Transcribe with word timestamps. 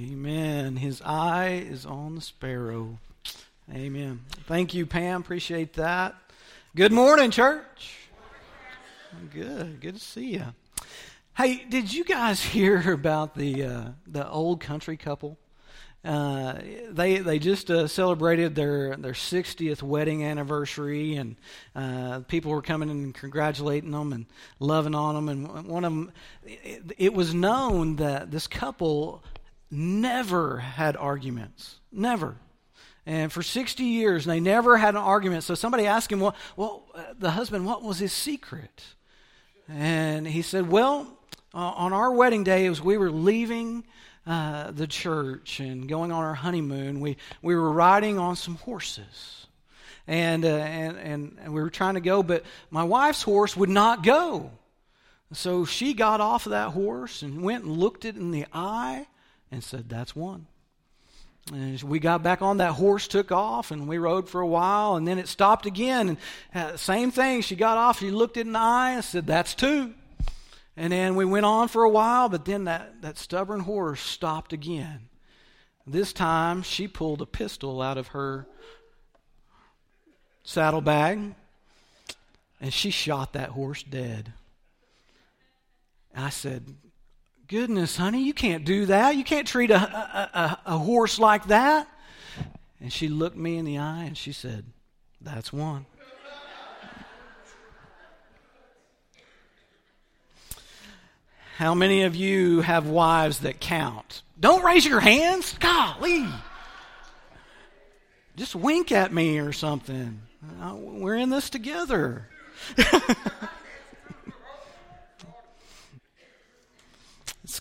Amen. 0.00 0.76
His 0.76 1.02
eye 1.02 1.62
is 1.68 1.84
on 1.84 2.14
the 2.14 2.22
sparrow. 2.22 2.98
Amen. 3.70 4.20
Thank 4.46 4.72
you, 4.72 4.86
Pam. 4.86 5.20
Appreciate 5.20 5.74
that. 5.74 6.14
Good 6.74 6.90
morning, 6.90 7.30
church. 7.30 7.98
Good. 9.30 9.78
Good 9.82 9.96
to 9.96 10.00
see 10.00 10.32
you. 10.34 10.46
Hey, 11.36 11.66
did 11.68 11.92
you 11.92 12.04
guys 12.04 12.42
hear 12.56 12.92
about 12.92 13.34
the 13.34 13.64
uh, 13.64 13.84
the 14.06 14.26
old 14.26 14.62
country 14.62 14.96
couple? 14.96 15.36
Uh, 16.02 16.54
they 16.88 17.18
they 17.18 17.38
just 17.38 17.70
uh, 17.70 17.86
celebrated 17.86 18.54
their 18.54 18.96
their 18.96 19.12
60th 19.12 19.82
wedding 19.82 20.24
anniversary, 20.24 21.16
and 21.16 21.36
uh, 21.76 22.20
people 22.20 22.52
were 22.52 22.62
coming 22.62 22.88
and 22.88 23.14
congratulating 23.14 23.90
them 23.90 24.14
and 24.14 24.24
loving 24.60 24.94
on 24.94 25.14
them. 25.14 25.28
And 25.28 25.66
one 25.66 25.84
of 25.84 25.92
them, 25.92 26.12
it, 26.46 26.92
it 26.96 27.12
was 27.12 27.34
known 27.34 27.96
that 27.96 28.30
this 28.30 28.46
couple 28.46 29.22
never 29.70 30.58
had 30.58 30.96
arguments, 30.96 31.76
never. 31.92 32.36
And 33.06 33.32
for 33.32 33.42
60 33.42 33.82
years, 33.82 34.24
they 34.24 34.40
never 34.40 34.76
had 34.76 34.90
an 34.90 35.00
argument. 35.00 35.44
So 35.44 35.54
somebody 35.54 35.86
asked 35.86 36.12
him, 36.12 36.20
well, 36.20 36.34
well 36.56 36.84
uh, 36.94 37.04
the 37.18 37.30
husband, 37.30 37.64
what 37.66 37.82
was 37.82 37.98
his 37.98 38.12
secret? 38.12 38.84
And 39.68 40.26
he 40.26 40.42
said, 40.42 40.68
well, 40.68 41.06
uh, 41.54 41.58
on 41.58 41.92
our 41.92 42.12
wedding 42.12 42.44
day, 42.44 42.66
as 42.66 42.80
we 42.80 42.98
were 42.98 43.10
leaving 43.10 43.84
uh, 44.26 44.70
the 44.72 44.86
church 44.86 45.60
and 45.60 45.88
going 45.88 46.12
on 46.12 46.22
our 46.22 46.34
honeymoon, 46.34 47.00
we, 47.00 47.16
we 47.42 47.54
were 47.54 47.70
riding 47.70 48.18
on 48.18 48.36
some 48.36 48.56
horses. 48.56 49.46
And, 50.06 50.44
uh, 50.44 50.48
and, 50.48 50.98
and, 50.98 51.38
and 51.40 51.54
we 51.54 51.60
were 51.60 51.70
trying 51.70 51.94
to 51.94 52.00
go, 52.00 52.22
but 52.22 52.44
my 52.70 52.84
wife's 52.84 53.22
horse 53.22 53.56
would 53.56 53.68
not 53.68 54.02
go. 54.02 54.50
So 55.32 55.64
she 55.64 55.94
got 55.94 56.20
off 56.20 56.46
of 56.46 56.50
that 56.50 56.70
horse 56.70 57.22
and 57.22 57.42
went 57.42 57.64
and 57.64 57.76
looked 57.76 58.04
it 58.04 58.16
in 58.16 58.32
the 58.32 58.46
eye 58.52 59.06
and 59.50 59.62
said, 59.62 59.88
That's 59.88 60.14
one. 60.14 60.46
And 61.52 61.82
we 61.82 61.98
got 61.98 62.22
back 62.22 62.42
on 62.42 62.58
that 62.58 62.72
horse, 62.72 63.08
took 63.08 63.32
off, 63.32 63.70
and 63.70 63.88
we 63.88 63.98
rode 63.98 64.28
for 64.28 64.40
a 64.40 64.46
while, 64.46 64.96
and 64.96 65.08
then 65.08 65.18
it 65.18 65.26
stopped 65.26 65.66
again. 65.66 66.10
And 66.10 66.18
uh, 66.54 66.76
same 66.76 67.10
thing, 67.10 67.42
she 67.42 67.56
got 67.56 67.78
off, 67.78 67.98
she 67.98 68.10
looked 68.10 68.36
it 68.36 68.46
in 68.46 68.52
the 68.52 68.58
eye 68.58 68.92
and 68.92 69.04
said, 69.04 69.26
That's 69.26 69.54
two. 69.54 69.94
And 70.76 70.92
then 70.92 71.16
we 71.16 71.24
went 71.24 71.46
on 71.46 71.68
for 71.68 71.82
a 71.82 71.90
while, 71.90 72.28
but 72.28 72.44
then 72.44 72.64
that, 72.64 73.02
that 73.02 73.18
stubborn 73.18 73.60
horse 73.60 74.00
stopped 74.00 74.52
again. 74.52 75.08
This 75.86 76.12
time, 76.12 76.62
she 76.62 76.86
pulled 76.86 77.20
a 77.20 77.26
pistol 77.26 77.82
out 77.82 77.98
of 77.98 78.08
her 78.08 78.46
saddlebag 80.44 81.34
and 82.60 82.72
she 82.72 82.90
shot 82.90 83.32
that 83.32 83.50
horse 83.50 83.82
dead. 83.82 84.32
I 86.14 86.30
said, 86.30 86.76
Goodness, 87.50 87.96
honey, 87.96 88.22
you 88.22 88.32
can't 88.32 88.64
do 88.64 88.86
that. 88.86 89.16
You 89.16 89.24
can't 89.24 89.44
treat 89.44 89.72
a, 89.72 89.74
a, 89.74 90.30
a, 90.32 90.58
a 90.66 90.78
horse 90.78 91.18
like 91.18 91.48
that. 91.48 91.88
And 92.80 92.92
she 92.92 93.08
looked 93.08 93.36
me 93.36 93.56
in 93.56 93.64
the 93.64 93.76
eye 93.76 94.04
and 94.04 94.16
she 94.16 94.30
said, 94.30 94.66
That's 95.20 95.52
one. 95.52 95.84
How 101.56 101.74
many 101.74 102.04
of 102.04 102.14
you 102.14 102.60
have 102.60 102.86
wives 102.86 103.40
that 103.40 103.58
count? 103.58 104.22
Don't 104.38 104.64
raise 104.64 104.86
your 104.86 105.00
hands. 105.00 105.52
Golly. 105.58 106.28
Just 108.36 108.54
wink 108.54 108.92
at 108.92 109.12
me 109.12 109.40
or 109.40 109.52
something. 109.52 110.20
Uh, 110.62 110.76
we're 110.76 111.16
in 111.16 111.30
this 111.30 111.50
together. 111.50 112.28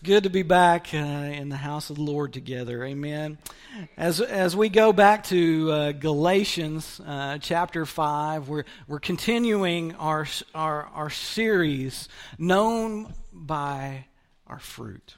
good 0.04 0.24
to 0.24 0.30
be 0.30 0.44
back 0.44 0.94
uh, 0.94 0.98
in 0.98 1.50
the 1.50 1.58
house 1.58 1.90
of 1.90 1.98
the 1.98 2.02
Lord 2.02 2.32
together. 2.32 2.84
Amen. 2.86 3.38
As, 3.98 4.22
as 4.22 4.56
we 4.56 4.70
go 4.70 4.94
back 4.94 5.26
to 5.26 5.72
uh, 5.72 5.92
Galatians 5.92 7.02
uh, 7.06 7.38
chapter 7.40 7.86
5, 7.86 8.48
we're, 8.48 8.64
we're 8.88 9.00
continuing 9.00 9.96
our, 9.96 10.26
our, 10.56 10.86
our 10.94 11.10
series, 11.10 12.08
Known 12.38 13.14
by 13.34 14.06
Our 14.48 14.60
Fruit. 14.60 15.18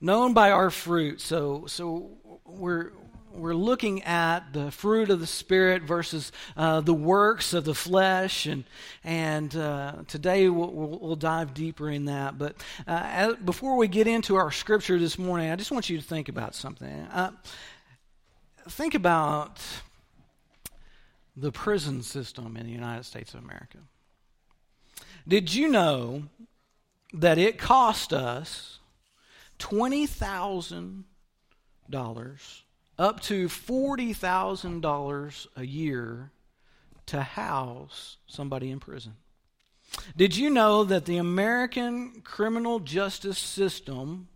Known 0.00 0.32
by 0.32 0.50
our 0.50 0.70
fruit. 0.70 1.20
So, 1.20 1.66
so 1.66 2.40
we're, 2.44 2.92
we're 3.32 3.54
looking 3.54 4.02
at 4.02 4.52
the 4.52 4.70
fruit 4.70 5.10
of 5.10 5.20
the 5.20 5.26
Spirit 5.26 5.82
versus 5.82 6.32
uh, 6.56 6.80
the 6.80 6.94
works 6.94 7.52
of 7.52 7.64
the 7.64 7.74
flesh, 7.74 8.46
and 8.46 8.64
and 9.04 9.54
uh, 9.56 9.94
today 10.08 10.48
we'll, 10.48 10.70
we'll, 10.70 11.16
dive 11.16 11.54
deeper 11.54 11.90
in 11.90 12.06
that. 12.06 12.38
But 12.38 12.56
uh, 12.86 13.02
as, 13.04 13.36
before 13.36 13.76
we 13.76 13.88
get 13.88 14.06
into 14.06 14.36
our 14.36 14.50
scripture 14.50 14.98
this 14.98 15.18
morning, 15.18 15.50
I 15.50 15.56
just 15.56 15.70
want 15.70 15.88
you 15.88 15.98
to 15.98 16.04
think 16.04 16.28
about 16.28 16.54
something. 16.54 16.88
Uh, 16.88 17.30
think 18.68 18.94
about 18.94 19.60
the 21.36 21.52
prison 21.52 22.02
system 22.02 22.56
in 22.56 22.66
the 22.66 22.72
United 22.72 23.04
States 23.04 23.34
of 23.34 23.42
America. 23.42 23.78
Did 25.26 25.54
you 25.54 25.68
know 25.68 26.24
that 27.12 27.38
it 27.38 27.58
cost 27.58 28.12
us 28.12 28.78
twenty 29.58 30.06
thousand 30.06 31.04
dollars? 31.88 32.64
Up 33.00 33.20
to 33.20 33.48
$40,000 33.48 35.46
a 35.56 35.66
year 35.66 36.30
to 37.06 37.22
house 37.22 38.18
somebody 38.26 38.70
in 38.70 38.78
prison. 38.78 39.14
Did 40.14 40.36
you 40.36 40.50
know 40.50 40.84
that 40.84 41.06
the 41.06 41.16
American 41.16 42.20
criminal 42.22 42.78
justice 42.78 43.38
system 43.38 44.28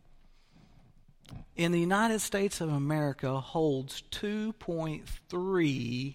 in 1.55 1.73
the 1.73 1.79
United 1.79 2.21
States 2.21 2.63
of 2.63 2.71
America 2.71 3.39
holds 3.39 4.03
2.3 4.11 6.15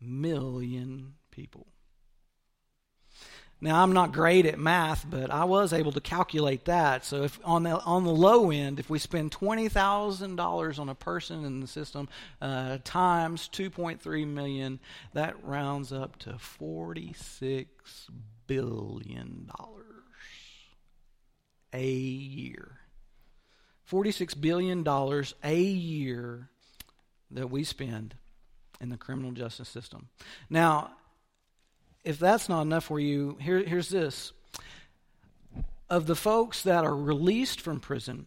million 0.00 1.12
people? 1.30 1.66
Now 3.62 3.82
I'm 3.82 3.92
not 3.92 4.12
great 4.12 4.46
at 4.46 4.58
math, 4.58 5.04
but 5.08 5.30
I 5.30 5.44
was 5.44 5.74
able 5.74 5.92
to 5.92 6.00
calculate 6.00 6.64
that. 6.64 7.04
So 7.04 7.24
if 7.24 7.38
on 7.44 7.64
the 7.64 7.78
on 7.80 8.04
the 8.04 8.10
low 8.10 8.50
end, 8.50 8.80
if 8.80 8.88
we 8.88 8.98
spend 8.98 9.32
twenty 9.32 9.68
thousand 9.68 10.36
dollars 10.36 10.78
on 10.78 10.88
a 10.88 10.94
person 10.94 11.44
in 11.44 11.60
the 11.60 11.66
system 11.66 12.08
uh, 12.40 12.78
times 12.84 13.48
two 13.48 13.68
point 13.68 14.00
three 14.00 14.24
million, 14.24 14.80
that 15.12 15.44
rounds 15.44 15.92
up 15.92 16.18
to 16.20 16.38
forty 16.38 17.12
six 17.12 18.08
billion 18.46 19.50
dollars 19.58 19.84
a 21.74 21.86
year. 21.86 22.78
Forty 23.84 24.10
six 24.10 24.34
billion 24.34 24.82
dollars 24.82 25.34
a 25.44 25.60
year 25.60 26.48
that 27.30 27.50
we 27.50 27.64
spend 27.64 28.14
in 28.80 28.88
the 28.88 28.96
criminal 28.96 29.32
justice 29.32 29.68
system. 29.68 30.08
Now, 30.48 30.92
if 32.04 32.18
that's 32.18 32.48
not 32.48 32.62
enough 32.62 32.84
for 32.84 32.98
you, 32.98 33.36
here, 33.40 33.62
here's 33.62 33.88
this. 33.88 34.32
Of 35.88 36.06
the 36.06 36.16
folks 36.16 36.62
that 36.62 36.84
are 36.84 36.96
released 36.96 37.60
from 37.60 37.80
prison, 37.80 38.26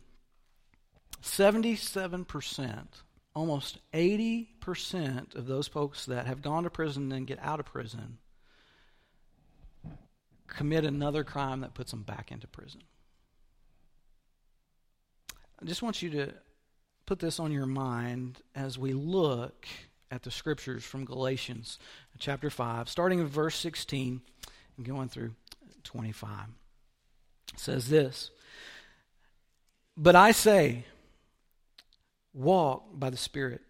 77%, 1.22 2.86
almost 3.34 3.80
80% 3.94 5.36
of 5.36 5.48
those 5.48 5.68
folks 5.68 6.06
that 6.06 6.28
have 6.28 6.42
gone 6.42 6.64
to 6.64 6.70
prison 6.70 7.12
and 7.12 7.26
get 7.26 7.40
out 7.42 7.60
of 7.60 7.66
prison 7.66 8.18
commit 10.48 10.86
another 10.86 11.24
crime 11.24 11.62
that 11.62 11.74
puts 11.74 11.92
them 11.92 12.04
back 12.04 12.32
into 12.32 12.48
prison. 12.48 12.82
I 15.62 15.66
just 15.66 15.82
want 15.82 16.02
you 16.02 16.10
to 16.12 16.34
put 17.06 17.20
this 17.20 17.40
on 17.40 17.52
your 17.52 17.66
mind 17.66 18.40
as 18.54 18.78
we 18.78 18.94
look 18.94 19.68
at 20.14 20.22
the 20.22 20.30
scriptures 20.30 20.84
from 20.84 21.06
Galatians 21.06 21.80
chapter 22.20 22.52
5, 22.52 22.88
starting 22.88 23.20
in 23.20 23.26
verse 23.26 23.56
16 23.56 24.22
and 24.78 24.86
going 24.86 25.10
through 25.10 25.32
25. 25.84 26.30
It 27.52 27.60
says 27.60 27.90
this 27.90 28.30
But 29.98 30.16
I 30.16 30.32
say, 30.32 30.86
walk 32.32 32.84
by 32.94 33.10
the 33.10 33.18
Spirit, 33.18 33.62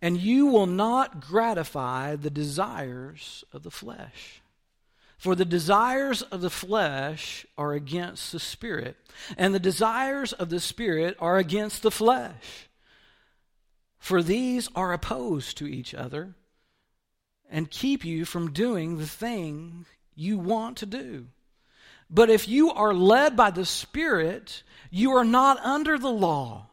and 0.00 0.16
you 0.16 0.46
will 0.46 0.66
not 0.66 1.20
gratify 1.20 2.16
the 2.16 2.30
desires 2.30 3.44
of 3.52 3.62
the 3.62 3.70
flesh. 3.70 4.40
For 5.18 5.34
the 5.34 5.44
desires 5.44 6.22
of 6.22 6.40
the 6.40 6.48
flesh 6.48 7.44
are 7.58 7.74
against 7.74 8.32
the 8.32 8.40
Spirit, 8.40 8.96
and 9.36 9.54
the 9.54 9.60
desires 9.60 10.32
of 10.32 10.48
the 10.48 10.60
Spirit 10.60 11.14
are 11.20 11.36
against 11.36 11.82
the 11.82 11.90
flesh 11.90 12.69
for 14.00 14.22
these 14.22 14.68
are 14.74 14.92
opposed 14.92 15.58
to 15.58 15.66
each 15.66 15.94
other 15.94 16.34
and 17.50 17.70
keep 17.70 18.04
you 18.04 18.24
from 18.24 18.52
doing 18.52 18.96
the 18.96 19.06
thing 19.06 19.84
you 20.16 20.38
want 20.38 20.78
to 20.78 20.86
do. 20.86 21.26
But 22.08 22.30
if 22.30 22.48
you 22.48 22.72
are 22.72 22.94
led 22.94 23.36
by 23.36 23.50
the 23.50 23.66
Spirit, 23.66 24.62
you 24.90 25.12
are 25.12 25.24
not 25.24 25.60
under 25.60 25.98
the 25.98 26.10
law. 26.10 26.69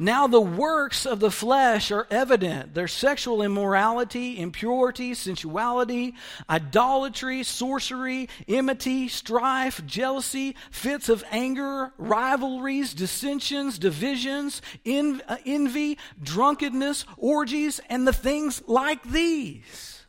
Now 0.00 0.28
the 0.28 0.40
works 0.40 1.06
of 1.06 1.18
the 1.18 1.30
flesh 1.30 1.90
are 1.90 2.06
evident. 2.08 2.72
Their 2.72 2.86
sexual 2.86 3.42
immorality, 3.42 4.38
impurity, 4.38 5.12
sensuality, 5.14 6.14
idolatry, 6.48 7.42
sorcery, 7.42 8.28
enmity, 8.46 9.08
strife, 9.08 9.84
jealousy, 9.84 10.54
fits 10.70 11.08
of 11.08 11.24
anger, 11.32 11.92
rivalries, 11.98 12.94
dissensions, 12.94 13.76
divisions, 13.76 14.62
uh, 14.86 15.36
envy, 15.44 15.98
drunkenness, 16.22 17.04
orgies, 17.16 17.80
and 17.88 18.06
the 18.06 18.12
things 18.12 18.62
like 18.68 19.02
these. 19.02 20.04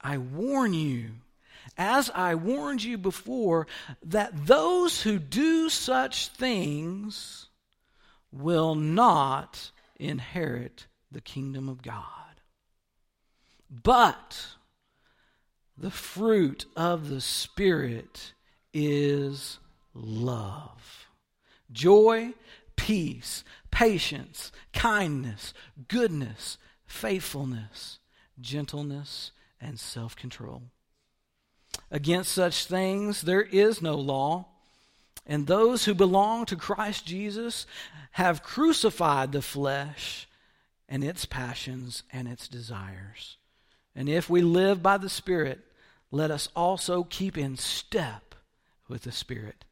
I 0.00 0.16
warn 0.16 0.72
you, 0.72 1.10
as 1.76 2.10
I 2.14 2.34
warned 2.34 2.82
you 2.82 2.96
before, 2.96 3.66
that 4.04 4.46
those 4.46 5.02
who 5.02 5.18
do 5.18 5.68
such 5.68 6.28
things 6.28 7.49
will 8.32 8.74
not 8.74 9.70
inherit 9.96 10.86
the 11.10 11.20
kingdom 11.20 11.68
of 11.68 11.82
God. 11.82 12.04
But 13.70 14.46
the 15.76 15.90
fruit 15.90 16.66
of 16.76 17.08
the 17.08 17.20
Spirit 17.20 18.32
is 18.72 19.58
love, 19.94 21.06
joy, 21.72 22.34
peace, 22.76 23.44
patience, 23.70 24.52
kindness, 24.72 25.54
goodness, 25.88 26.58
faithfulness, 26.86 27.98
gentleness, 28.40 29.32
and 29.60 29.78
self 29.78 30.16
control. 30.16 30.62
Against 31.90 32.32
such 32.32 32.66
things 32.66 33.22
there 33.22 33.42
is 33.42 33.80
no 33.80 33.94
law. 33.94 34.46
And 35.30 35.46
those 35.46 35.84
who 35.84 35.94
belong 35.94 36.44
to 36.46 36.56
Christ 36.56 37.06
Jesus 37.06 37.64
have 38.10 38.42
crucified 38.42 39.30
the 39.30 39.40
flesh 39.40 40.28
and 40.88 41.04
its 41.04 41.24
passions 41.24 42.02
and 42.12 42.26
its 42.26 42.48
desires. 42.48 43.36
And 43.94 44.08
if 44.08 44.28
we 44.28 44.40
live 44.40 44.82
by 44.82 44.98
the 44.98 45.08
Spirit, 45.08 45.60
let 46.10 46.32
us 46.32 46.48
also 46.56 47.04
keep 47.04 47.38
in 47.38 47.56
step 47.56 48.34
with 48.88 49.02
the 49.02 49.12
Spirit. 49.12 49.64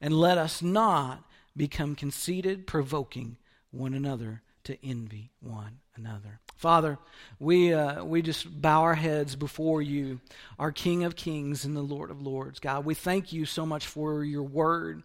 And 0.00 0.14
let 0.14 0.38
us 0.38 0.62
not 0.62 1.22
become 1.54 1.94
conceited, 1.94 2.66
provoking 2.66 3.36
one 3.70 3.92
another 3.92 4.40
to 4.64 4.82
envy 4.82 5.30
one 5.40 5.80
another. 5.96 6.40
Father, 6.56 6.96
we, 7.40 7.74
uh, 7.74 8.04
we 8.04 8.22
just 8.22 8.46
bow 8.62 8.82
our 8.82 8.94
heads 8.94 9.34
before 9.34 9.82
you, 9.82 10.20
our 10.60 10.70
King 10.70 11.02
of 11.02 11.16
Kings 11.16 11.64
and 11.64 11.76
the 11.76 11.82
Lord 11.82 12.12
of 12.12 12.22
Lords. 12.22 12.60
God, 12.60 12.84
we 12.84 12.94
thank 12.94 13.32
you 13.32 13.46
so 13.46 13.66
much 13.66 13.88
for 13.88 14.22
your 14.22 14.44
word. 14.44 15.02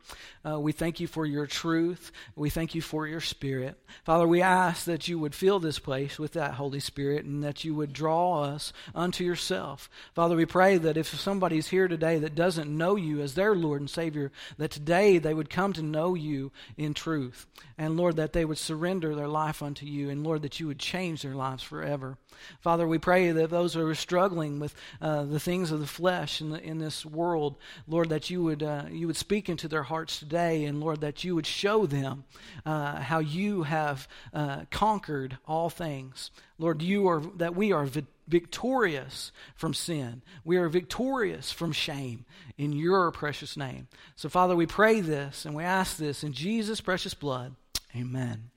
Uh, 0.47 0.59
we 0.59 0.71
thank 0.71 0.99
you 0.99 1.07
for 1.07 1.25
your 1.25 1.47
truth. 1.47 2.11
We 2.35 2.51
thank 2.51 2.75
you 2.75 2.81
for 2.81 3.07
your 3.07 3.21
spirit. 3.21 3.75
Father, 4.03 4.27
we 4.27 4.43
ask 4.43 4.85
that 4.85 5.07
you 5.07 5.17
would 5.17 5.33
fill 5.33 5.59
this 5.59 5.79
place 5.79 6.19
with 6.19 6.33
that 6.33 6.53
Holy 6.53 6.79
Spirit 6.79 7.25
and 7.25 7.43
that 7.43 7.63
you 7.63 7.73
would 7.73 7.91
draw 7.91 8.43
us 8.43 8.71
unto 8.93 9.23
yourself. 9.23 9.89
Father, 10.13 10.35
we 10.35 10.45
pray 10.45 10.77
that 10.77 10.95
if 10.95 11.07
somebody's 11.19 11.69
here 11.69 11.87
today 11.87 12.19
that 12.19 12.35
doesn't 12.35 12.69
know 12.69 12.95
you 12.95 13.19
as 13.21 13.33
their 13.33 13.55
Lord 13.55 13.81
and 13.81 13.89
Savior, 13.89 14.31
that 14.59 14.69
today 14.69 15.17
they 15.17 15.33
would 15.33 15.49
come 15.49 15.73
to 15.73 15.81
know 15.81 16.13
you 16.13 16.51
in 16.77 16.93
truth. 16.93 17.47
And 17.79 17.97
Lord, 17.97 18.15
that 18.17 18.33
they 18.33 18.45
would 18.45 18.59
surrender 18.59 19.15
their 19.15 19.27
life 19.27 19.63
unto 19.63 19.87
you. 19.87 20.11
And 20.11 20.23
Lord, 20.23 20.43
that 20.43 20.59
you 20.59 20.67
would 20.67 20.76
change 20.77 21.21
their 21.21 21.35
lives 21.35 21.63
forever. 21.63 22.17
Father, 22.61 22.87
we 22.87 22.97
pray 22.97 23.31
that 23.31 23.49
those 23.49 23.73
who 23.73 23.85
are 23.87 23.95
struggling 23.95 24.59
with 24.59 24.75
uh, 25.01 25.23
the 25.23 25.39
things 25.39 25.71
of 25.71 25.79
the 25.79 25.87
flesh 25.87 26.41
in, 26.41 26.51
the, 26.51 26.61
in 26.61 26.77
this 26.77 27.05
world, 27.05 27.55
Lord, 27.87 28.09
that 28.09 28.29
you 28.29 28.43
would, 28.43 28.63
uh, 28.63 28.83
you 28.91 29.07
would 29.07 29.15
speak 29.15 29.49
into 29.49 29.67
their 29.67 29.83
hearts 29.83 30.19
today, 30.19 30.65
and 30.65 30.79
Lord, 30.79 31.01
that 31.01 31.23
you 31.23 31.35
would 31.35 31.47
show 31.47 31.85
them 31.85 32.25
uh, 32.65 32.97
how 33.01 33.19
you 33.19 33.63
have 33.63 34.07
uh, 34.33 34.65
conquered 34.69 35.37
all 35.47 35.69
things. 35.69 36.31
Lord, 36.59 36.81
you 36.81 37.07
are, 37.07 37.21
that 37.37 37.55
we 37.55 37.71
are 37.71 37.85
vi- 37.85 38.05
victorious 38.27 39.31
from 39.55 39.73
sin. 39.73 40.21
We 40.43 40.57
are 40.57 40.69
victorious 40.69 41.51
from 41.51 41.71
shame 41.71 42.25
in 42.57 42.73
your 42.73 43.11
precious 43.11 43.55
name. 43.57 43.87
So, 44.15 44.29
Father, 44.29 44.55
we 44.55 44.65
pray 44.65 45.01
this 45.01 45.45
and 45.45 45.55
we 45.55 45.63
ask 45.63 45.97
this 45.97 46.23
in 46.23 46.33
Jesus' 46.33 46.81
precious 46.81 47.13
blood. 47.13 47.55
Amen. 47.95 48.49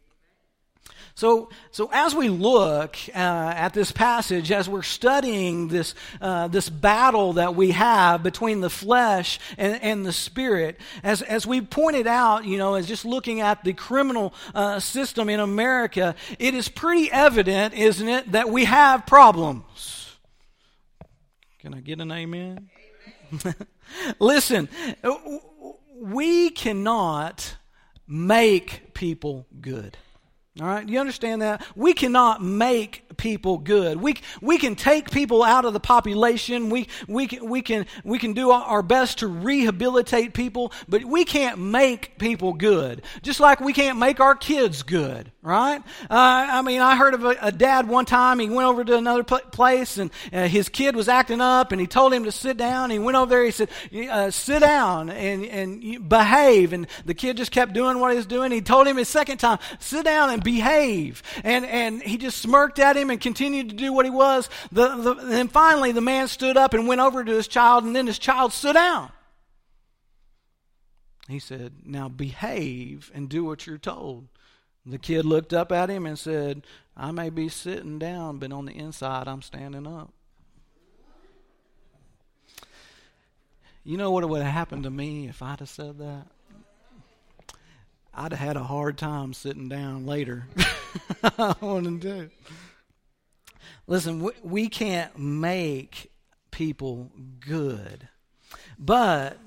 So, 1.20 1.50
so 1.70 1.90
as 1.92 2.14
we 2.14 2.30
look 2.30 2.96
uh, 3.08 3.18
at 3.18 3.74
this 3.74 3.92
passage, 3.92 4.50
as 4.50 4.70
we're 4.70 4.80
studying 4.80 5.68
this, 5.68 5.94
uh, 6.18 6.48
this 6.48 6.70
battle 6.70 7.34
that 7.34 7.54
we 7.54 7.72
have 7.72 8.22
between 8.22 8.62
the 8.62 8.70
flesh 8.70 9.38
and, 9.58 9.82
and 9.82 10.06
the 10.06 10.14
spirit, 10.14 10.80
as, 11.02 11.20
as 11.20 11.46
we 11.46 11.60
pointed 11.60 12.06
out, 12.06 12.46
you 12.46 12.56
know, 12.56 12.74
as 12.74 12.86
just 12.86 13.04
looking 13.04 13.40
at 13.42 13.64
the 13.64 13.74
criminal 13.74 14.32
uh, 14.54 14.80
system 14.80 15.28
in 15.28 15.40
America, 15.40 16.14
it 16.38 16.54
is 16.54 16.70
pretty 16.70 17.12
evident, 17.12 17.74
isn't 17.74 18.08
it, 18.08 18.32
that 18.32 18.48
we 18.48 18.64
have 18.64 19.04
problems. 19.04 20.16
Can 21.58 21.74
I 21.74 21.80
get 21.80 22.00
an 22.00 22.10
amen? 22.10 22.70
amen. 23.44 23.54
Listen, 24.18 24.70
we 26.00 26.48
cannot 26.48 27.56
make 28.08 28.94
people 28.94 29.46
good. 29.60 29.98
All 30.58 30.66
right, 30.66 30.88
you 30.88 30.98
understand 30.98 31.42
that? 31.42 31.64
We 31.76 31.92
cannot 31.92 32.42
make 32.42 33.04
people 33.16 33.58
good. 33.58 34.00
We, 34.00 34.16
we 34.42 34.58
can 34.58 34.74
take 34.74 35.08
people 35.12 35.44
out 35.44 35.64
of 35.64 35.74
the 35.74 35.80
population. 35.80 36.70
We, 36.70 36.88
we, 37.06 37.28
can, 37.28 37.48
we, 37.48 37.62
can, 37.62 37.86
we 38.02 38.18
can 38.18 38.32
do 38.32 38.50
our 38.50 38.82
best 38.82 39.18
to 39.18 39.28
rehabilitate 39.28 40.34
people, 40.34 40.72
but 40.88 41.04
we 41.04 41.24
can't 41.24 41.60
make 41.60 42.18
people 42.18 42.52
good. 42.52 43.02
Just 43.22 43.38
like 43.38 43.60
we 43.60 43.72
can't 43.72 43.98
make 43.98 44.18
our 44.18 44.34
kids 44.34 44.82
good, 44.82 45.30
right? 45.42 45.82
Uh, 46.02 46.06
I 46.10 46.62
mean, 46.62 46.80
I 46.80 46.96
heard 46.96 47.14
of 47.14 47.24
a, 47.24 47.36
a, 47.40 47.52
dad 47.52 47.88
one 47.88 48.04
time. 48.04 48.38
He 48.38 48.50
went 48.50 48.68
over 48.68 48.84
to 48.84 48.96
another 48.96 49.24
pl- 49.24 49.38
place 49.50 49.96
and 49.96 50.10
uh, 50.32 50.46
his 50.48 50.68
kid 50.68 50.94
was 50.94 51.08
acting 51.08 51.40
up 51.40 51.72
and 51.72 51.80
he 51.80 51.86
told 51.86 52.12
him 52.12 52.24
to 52.24 52.32
sit 52.32 52.58
down. 52.58 52.90
He 52.90 52.98
went 52.98 53.16
over 53.16 53.30
there. 53.30 53.44
He 53.44 53.50
said, 53.50 53.70
uh, 54.10 54.30
sit 54.30 54.60
down 54.60 55.08
and, 55.08 55.46
and 55.46 56.08
behave. 56.08 56.74
And 56.74 56.86
the 57.06 57.14
kid 57.14 57.38
just 57.38 57.52
kept 57.52 57.72
doing 57.72 58.00
what 58.00 58.10
he 58.10 58.16
was 58.16 58.26
doing. 58.26 58.52
He 58.52 58.60
told 58.60 58.86
him 58.86 58.98
his 58.98 59.08
second 59.08 59.38
time, 59.38 59.58
sit 59.78 60.04
down 60.04 60.30
and 60.30 60.42
behave. 60.42 61.22
And, 61.42 61.64
and 61.64 62.02
he 62.02 62.18
just 62.18 62.38
smirked 62.38 62.78
at 62.78 62.96
him 62.96 63.08
and 63.08 63.20
continued 63.20 63.70
to 63.70 63.76
do 63.76 63.92
what 63.92 64.04
he 64.04 64.10
was. 64.10 64.50
The, 64.72 64.88
the, 64.96 65.14
and 65.30 65.50
finally, 65.50 65.92
the 65.92 66.02
man 66.02 66.28
stood 66.28 66.58
up 66.58 66.74
and 66.74 66.86
went 66.86 67.00
over 67.00 67.24
to 67.24 67.32
his 67.32 67.48
child, 67.48 67.84
and 67.84 67.96
then 67.96 68.06
his 68.06 68.18
child 68.18 68.52
stood 68.52 68.74
down. 68.74 69.10
He 71.28 71.38
said, 71.38 71.74
Now 71.84 72.08
behave 72.08 73.10
and 73.14 73.28
do 73.28 73.44
what 73.44 73.66
you're 73.66 73.78
told. 73.78 74.28
The 74.86 74.98
kid 74.98 75.24
looked 75.24 75.52
up 75.52 75.72
at 75.72 75.90
him 75.90 76.06
and 76.06 76.18
said, 76.18 76.62
I 76.96 77.10
may 77.10 77.30
be 77.30 77.48
sitting 77.48 77.98
down, 77.98 78.38
but 78.38 78.52
on 78.52 78.66
the 78.66 78.72
inside, 78.72 79.28
I'm 79.28 79.42
standing 79.42 79.86
up. 79.86 80.12
You 83.84 83.96
know 83.96 84.10
what 84.10 84.28
would 84.28 84.42
have 84.42 84.52
happened 84.52 84.84
to 84.84 84.90
me 84.90 85.28
if 85.28 85.42
I'd 85.42 85.60
have 85.60 85.68
said 85.68 85.98
that? 85.98 86.26
I'd 88.12 88.32
have 88.32 88.40
had 88.40 88.56
a 88.56 88.64
hard 88.64 88.98
time 88.98 89.32
sitting 89.32 89.68
down 89.68 90.04
later. 90.06 90.46
I 91.22 91.54
wouldn't 91.60 92.00
do. 92.00 92.30
Listen, 93.86 94.20
we, 94.20 94.32
we 94.42 94.68
can't 94.68 95.18
make 95.18 96.10
people 96.50 97.10
good, 97.40 98.08
but 98.78 99.38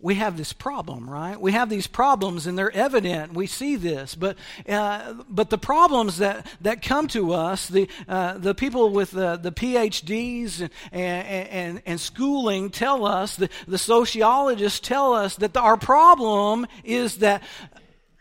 we 0.00 0.14
have 0.14 0.36
this 0.36 0.52
problem, 0.52 1.08
right? 1.08 1.38
We 1.40 1.52
have 1.52 1.68
these 1.68 1.86
problems, 1.86 2.46
and 2.46 2.56
they're 2.56 2.72
evident. 2.72 3.34
We 3.34 3.46
see 3.46 3.76
this, 3.76 4.14
but 4.14 4.36
uh, 4.68 5.14
but 5.28 5.50
the 5.50 5.58
problems 5.58 6.18
that, 6.18 6.46
that 6.62 6.82
come 6.82 7.06
to 7.08 7.32
us, 7.32 7.68
the 7.68 7.88
uh, 8.08 8.38
the 8.38 8.54
people 8.54 8.90
with 8.90 9.10
the, 9.10 9.36
the 9.36 9.52
PhDs 9.52 10.60
and, 10.60 10.70
and 10.92 11.48
and 11.48 11.82
and 11.86 12.00
schooling 12.00 12.70
tell 12.70 13.04
us, 13.04 13.36
the, 13.36 13.50
the 13.68 13.78
sociologists 13.78 14.80
tell 14.80 15.12
us 15.12 15.36
that 15.36 15.52
the, 15.52 15.60
our 15.60 15.76
problem 15.76 16.66
is 16.84 17.18
that 17.18 17.42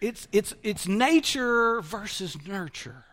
it's, 0.02 0.28
it's, 0.32 0.54
it's 0.64 0.88
nature 0.88 1.82
versus 1.82 2.38
nurture. 2.48 3.04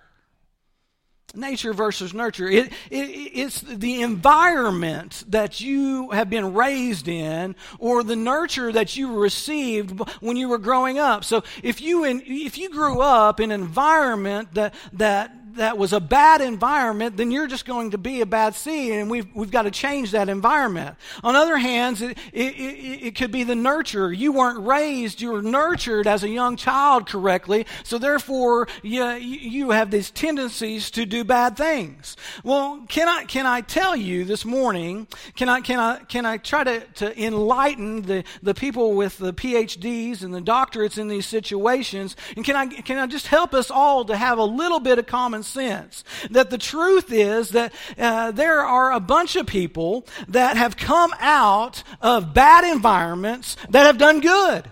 Nature 1.35 1.75
versus 1.75 2.14
nurture. 2.14 2.49
It, 2.49 2.73
it, 2.90 2.97
it's 2.97 3.61
the 3.61 4.02
environment 4.02 5.25
that 5.28 5.61
you 5.61 6.11
have 6.11 6.30
been 6.30 6.54
raised 6.54 7.09
in 7.09 7.56
or 7.78 8.02
the 8.02 8.16
nurture 8.16 8.73
that 8.73 8.97
you 8.97 9.18
received 9.18 10.00
when 10.21 10.37
you 10.37 10.49
were 10.49 10.59
growing 10.59 10.99
up. 10.99 11.25
So 11.25 11.42
if 11.62 11.80
you, 11.80 12.04
in, 12.04 12.23
if 12.25 12.56
you 12.56 12.71
grew 12.71 13.00
up 13.00 13.40
in 13.40 13.50
an 13.50 13.61
environment 13.61 14.54
that, 14.54 14.75
that 14.95 15.46
that 15.57 15.79
was 15.79 15.93
a 15.93 16.01
bad 16.01 16.41
environment, 16.41 17.17
then 17.17 17.31
you're 17.31 17.47
just 17.47 17.65
going 17.65 17.91
to 17.91 17.99
be 17.99 18.21
a 18.21 18.27
bad 18.27 18.55
seed, 18.55 18.93
and 18.93 19.11
we've, 19.11 19.27
we've 19.35 19.51
got 19.51 19.63
to 19.63 19.71
change 19.71 20.11
that 20.13 20.29
environment. 20.29 20.97
On 21.23 21.35
other 21.35 21.57
hands, 21.57 22.03
it, 22.03 22.19
it, 22.33 22.55
it, 22.55 23.07
it 23.07 23.15
could 23.15 23.31
be 23.31 23.45
the 23.45 23.55
nurture. 23.55 24.13
You 24.13 24.33
weren't 24.33 24.67
raised, 24.67 25.21
you 25.21 25.33
were 25.33 25.43
nurtured 25.43 26.07
as 26.07 26.23
a 26.23 26.29
young 26.29 26.57
child 26.57 27.09
correctly, 27.09 27.67
so 27.85 27.99
therefore 27.99 28.69
you, 28.83 29.05
you 29.15 29.71
have 29.71 29.91
these 29.91 30.11
tendencies 30.11 30.91
to 30.93 31.07
do 31.07 31.25
bad 31.25 31.57
things. 31.57 32.17
Well, 32.45 32.85
can 32.89 33.09
I, 33.09 33.25
can 33.25 33.47
I 33.47 33.61
tell 33.61 33.97
you 33.97 34.25
this 34.25 34.45
morning, 34.45 35.07
can 35.35 35.49
I, 35.49 35.61
can 35.61 35.81
I, 35.81 35.99
can 36.05 36.27
I 36.27 36.37
try 36.37 36.65
to, 36.65 36.81
to 36.81 37.23
enlighten 37.23 38.03
the, 38.03 38.25
the 38.43 38.55
people 38.55 38.95
with 38.95 39.19
the 39.19 39.33
PhDs 39.33 40.23
and 40.23 40.35
the 40.35 40.41
doctorates 40.41 40.99
in 40.99 41.09
these 41.09 41.27
situations, 41.27 42.17
and 42.37 42.45
can 42.45 42.57
I, 42.57 42.67
can 42.67 42.99
I 42.99 43.07
just 43.07 43.27
help 43.27 43.55
us 43.55 43.71
all 43.71 44.05
to 44.05 44.17
have 44.17 44.39
a 44.39 44.45
little 44.45 44.81
bit 44.81 44.99
of 44.99 45.07
common 45.07 45.43
sense? 45.47 46.05
That 46.31 46.50
the 46.50 46.59
truth 46.59 47.12
is 47.12 47.50
that 47.50 47.73
uh, 47.99 48.33
there 48.33 48.61
are 48.61 48.93
a 48.93 49.00
bunch 49.00 49.37
of 49.37 49.47
people 49.47 50.07
that 50.29 50.57
have 50.57 50.76
come 50.76 51.12
out 51.21 51.83
of 52.00 52.35
bad 52.35 52.65
environments 52.65 53.57
that 53.71 53.87
have 53.87 53.99
done 53.99 54.21
good. 54.21 54.71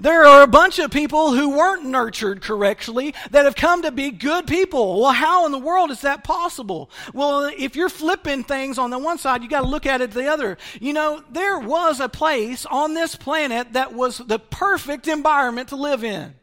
There 0.00 0.26
are 0.26 0.42
a 0.42 0.48
bunch 0.48 0.78
of 0.78 0.90
people 0.90 1.32
who 1.32 1.50
weren't 1.50 1.84
nurtured 1.84 2.42
correctly 2.42 3.14
that 3.30 3.44
have 3.44 3.54
come 3.54 3.82
to 3.82 3.92
be 3.92 4.10
good 4.10 4.46
people. 4.46 5.00
Well, 5.00 5.12
how 5.12 5.46
in 5.46 5.52
the 5.52 5.58
world 5.58 5.90
is 5.90 6.00
that 6.00 6.24
possible? 6.24 6.90
Well, 7.14 7.50
if 7.56 7.76
you're 7.76 7.88
flipping 7.88 8.44
things 8.44 8.78
on 8.78 8.90
the 8.90 8.98
one 8.98 9.18
side, 9.18 9.42
you 9.42 9.48
got 9.48 9.60
to 9.60 9.68
look 9.68 9.86
at 9.86 10.00
it 10.00 10.10
the 10.10 10.26
other. 10.26 10.58
You 10.80 10.92
know, 10.92 11.22
there 11.30 11.58
was 11.58 12.00
a 12.00 12.08
place 12.08 12.66
on 12.66 12.94
this 12.94 13.14
planet 13.14 13.74
that 13.74 13.92
was 13.92 14.18
the 14.18 14.38
perfect 14.38 15.08
environment 15.08 15.68
to 15.68 15.76
live 15.76 16.02
in. 16.02 16.34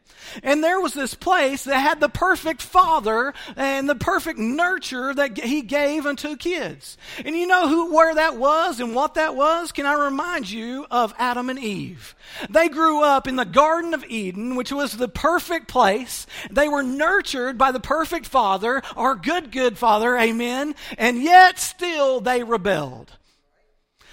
And 0.42 0.62
there 0.62 0.80
was 0.80 0.94
this 0.94 1.14
place 1.14 1.64
that 1.64 1.78
had 1.78 2.00
the 2.00 2.08
perfect 2.08 2.62
father 2.62 3.34
and 3.56 3.88
the 3.88 3.94
perfect 3.94 4.38
nurture 4.38 5.14
that 5.14 5.38
he 5.38 5.62
gave 5.62 6.06
unto 6.06 6.36
kids. 6.36 6.96
And 7.24 7.36
you 7.36 7.46
know 7.46 7.68
who, 7.68 7.94
where 7.94 8.14
that 8.14 8.36
was 8.36 8.80
and 8.80 8.94
what 8.94 9.14
that 9.14 9.36
was? 9.36 9.72
Can 9.72 9.86
I 9.86 9.94
remind 9.94 10.50
you 10.50 10.86
of 10.90 11.14
Adam 11.18 11.50
and 11.50 11.58
Eve? 11.58 12.14
They 12.50 12.68
grew 12.68 13.02
up 13.02 13.26
in 13.28 13.36
the 13.36 13.44
Garden 13.44 13.94
of 13.94 14.04
Eden, 14.04 14.56
which 14.56 14.72
was 14.72 14.96
the 14.96 15.08
perfect 15.08 15.68
place. 15.68 16.26
They 16.50 16.68
were 16.68 16.82
nurtured 16.82 17.58
by 17.58 17.72
the 17.72 17.80
perfect 17.80 18.26
father, 18.26 18.82
our 18.96 19.14
good, 19.14 19.52
good 19.52 19.78
father, 19.78 20.16
amen. 20.16 20.74
And 20.98 21.22
yet 21.22 21.58
still 21.58 22.20
they 22.20 22.42
rebelled. 22.42 23.12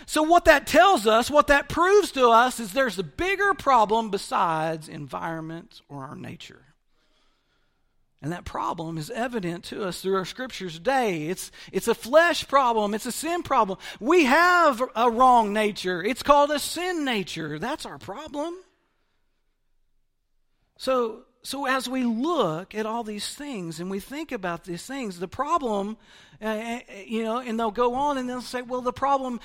So, 0.06 0.24
what 0.24 0.46
that 0.46 0.68
tells 0.68 1.08
us, 1.08 1.30
what 1.30 1.48
that 1.48 1.70
proves 1.70 2.12
to 2.14 2.30
us, 2.30 2.60
is 2.60 2.74
there's 2.74 3.00
a 3.00 3.04
bigger 3.04 3.54
problem 3.54 4.10
besides 4.10 4.90
environment 4.90 5.82
or 5.90 6.04
our 6.04 6.16
nature. 6.16 6.72
And 8.22 8.32
that 8.32 8.46
problem 8.46 8.98
is 8.98 9.10
evident 9.10 9.64
to 9.66 9.84
us 9.84 10.02
through 10.02 10.16
our 10.16 10.26
scriptures 10.26 10.76
today. 10.76 11.28
It's, 11.28 11.52
it's 11.72 11.88
a 11.88 11.96
flesh 11.96 12.48
problem, 12.48 12.94
it's 12.94 13.08
a 13.08 13.12
sin 13.12 13.42
problem. 13.42 13.80
We 14.00 14.26
have 14.26 14.82
a 14.96 15.10
wrong 15.10 15.54
nature, 15.54 16.04
it's 16.04 16.22
called 16.22 16.52
a 16.52 16.60
sin 16.60 17.04
nature. 17.04 17.58
That's 17.58 17.86
our 17.86 17.98
problem. 17.98 18.56
So, 20.78 21.24
so 21.44 21.66
as 21.66 21.90
we 21.90 22.04
look 22.04 22.76
at 22.76 22.86
all 22.86 23.04
these 23.04 23.34
things 23.34 23.80
and 23.80 23.90
we 23.90 24.00
think 24.00 24.32
about 24.32 24.64
these 24.64 24.86
things, 24.86 25.20
the 25.20 25.28
problem, 25.28 25.98
uh, 26.42 26.46
uh 26.46 26.80
you 27.06 27.24
know, 27.24 27.40
and 27.40 27.60
they'll 27.60 27.72
go 27.72 27.96
on 27.96 28.18
and 28.18 28.30
they'll 28.30 28.42
say, 28.42 28.62
well, 28.62 28.82
the 28.82 28.94
problem 28.94 29.40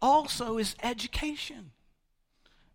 also 0.00 0.58
is 0.58 0.74
education. 0.82 1.72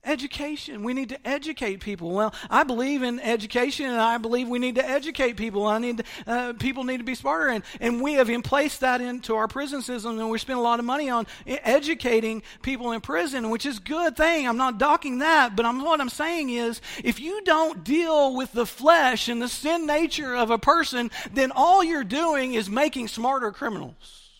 Education. 0.05 0.83
We 0.83 0.93
need 0.93 1.09
to 1.09 1.27
educate 1.27 1.79
people. 1.79 2.11
Well, 2.11 2.33
I 2.49 2.63
believe 2.63 3.03
in 3.03 3.21
education, 3.21 3.85
and 3.85 4.01
I 4.01 4.17
believe 4.17 4.49
we 4.49 4.59
need 4.59 4.75
to 4.75 4.85
educate 4.85 5.37
people. 5.37 5.65
I 5.65 5.77
need 5.77 5.99
to, 5.99 6.03
uh, 6.27 6.53
people 6.53 6.83
need 6.83 6.97
to 6.97 7.05
be 7.05 7.15
smarter, 7.15 7.47
and, 7.47 7.63
and 7.79 8.01
we 8.01 8.15
have 8.15 8.29
placed 8.43 8.81
that 8.81 8.99
into 8.99 9.35
our 9.35 9.47
prison 9.47 9.81
system, 9.81 10.19
and 10.19 10.29
we 10.29 10.37
spend 10.39 10.59
a 10.59 10.61
lot 10.61 10.79
of 10.79 10.85
money 10.85 11.09
on 11.09 11.25
educating 11.47 12.43
people 12.61 12.91
in 12.91 12.99
prison, 12.99 13.49
which 13.49 13.65
is 13.65 13.79
good 13.79 14.17
thing. 14.17 14.45
I'm 14.45 14.57
not 14.57 14.77
docking 14.77 15.19
that, 15.19 15.55
but 15.55 15.65
I'm, 15.65 15.81
what 15.81 16.01
I'm 16.01 16.09
saying 16.09 16.49
is, 16.49 16.81
if 17.01 17.21
you 17.21 17.41
don't 17.43 17.85
deal 17.85 18.35
with 18.35 18.51
the 18.51 18.65
flesh 18.65 19.29
and 19.29 19.41
the 19.41 19.47
sin 19.47 19.85
nature 19.85 20.35
of 20.35 20.51
a 20.51 20.57
person, 20.57 21.11
then 21.31 21.53
all 21.55 21.81
you're 21.81 22.03
doing 22.03 22.55
is 22.55 22.69
making 22.69 23.07
smarter 23.07 23.53
criminals. 23.53 24.31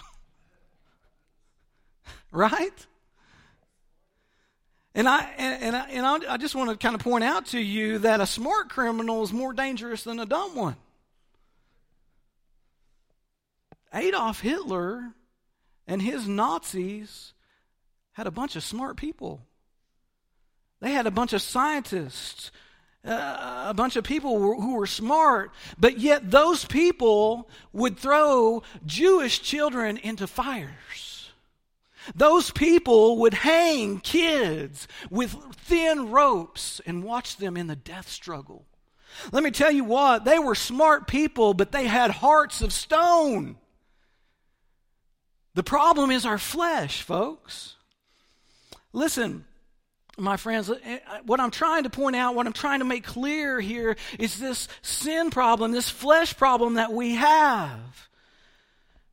right? 2.32 2.86
And 4.94 5.08
I 5.08 5.28
and 5.38 5.74
I, 5.74 5.88
and 5.90 6.06
I 6.06 6.36
just 6.36 6.54
want 6.54 6.70
to 6.70 6.76
kind 6.76 6.94
of 6.94 7.00
point 7.00 7.24
out 7.24 7.46
to 7.46 7.58
you 7.58 7.98
that 7.98 8.20
a 8.20 8.26
smart 8.26 8.68
criminal 8.68 9.24
is 9.24 9.32
more 9.32 9.52
dangerous 9.52 10.04
than 10.04 10.20
a 10.20 10.26
dumb 10.26 10.54
one. 10.54 10.76
Adolf 13.92 14.40
Hitler 14.40 15.12
and 15.86 16.00
his 16.00 16.28
Nazis 16.28 17.32
had 18.12 18.26
a 18.28 18.30
bunch 18.30 18.54
of 18.54 18.62
smart 18.62 18.96
people. 18.96 19.40
They 20.80 20.92
had 20.92 21.06
a 21.06 21.10
bunch 21.10 21.32
of 21.32 21.42
scientists, 21.42 22.52
uh, 23.04 23.64
a 23.68 23.74
bunch 23.74 23.96
of 23.96 24.04
people 24.04 24.38
who 24.38 24.74
were 24.74 24.86
smart, 24.86 25.52
but 25.78 25.98
yet 25.98 26.30
those 26.30 26.64
people 26.64 27.48
would 27.72 27.98
throw 27.98 28.62
Jewish 28.86 29.40
children 29.40 29.96
into 29.96 30.26
fires. 30.26 31.13
Those 32.14 32.50
people 32.50 33.18
would 33.18 33.34
hang 33.34 34.00
kids 34.00 34.88
with 35.10 35.34
thin 35.54 36.10
ropes 36.10 36.80
and 36.86 37.04
watch 37.04 37.36
them 37.36 37.56
in 37.56 37.66
the 37.66 37.76
death 37.76 38.08
struggle. 38.08 38.66
Let 39.32 39.44
me 39.44 39.50
tell 39.50 39.70
you 39.70 39.84
what, 39.84 40.24
they 40.24 40.38
were 40.38 40.54
smart 40.54 41.06
people, 41.06 41.54
but 41.54 41.72
they 41.72 41.86
had 41.86 42.10
hearts 42.10 42.62
of 42.62 42.72
stone. 42.72 43.56
The 45.54 45.62
problem 45.62 46.10
is 46.10 46.26
our 46.26 46.38
flesh, 46.38 47.02
folks. 47.02 47.76
Listen, 48.92 49.44
my 50.18 50.36
friends, 50.36 50.68
eh, 50.68 50.74
eh, 50.84 50.98
what 51.26 51.40
I'm 51.40 51.50
trying 51.50 51.84
to 51.84 51.90
point 51.90 52.16
out, 52.16 52.34
what 52.34 52.46
I'm 52.46 52.52
trying 52.52 52.80
to 52.80 52.84
make 52.84 53.04
clear 53.04 53.60
here 53.60 53.96
is 54.18 54.38
this 54.38 54.68
sin 54.82 55.30
problem, 55.30 55.72
this 55.72 55.90
flesh 55.90 56.36
problem 56.36 56.74
that 56.74 56.92
we 56.92 57.14
have. 57.14 58.08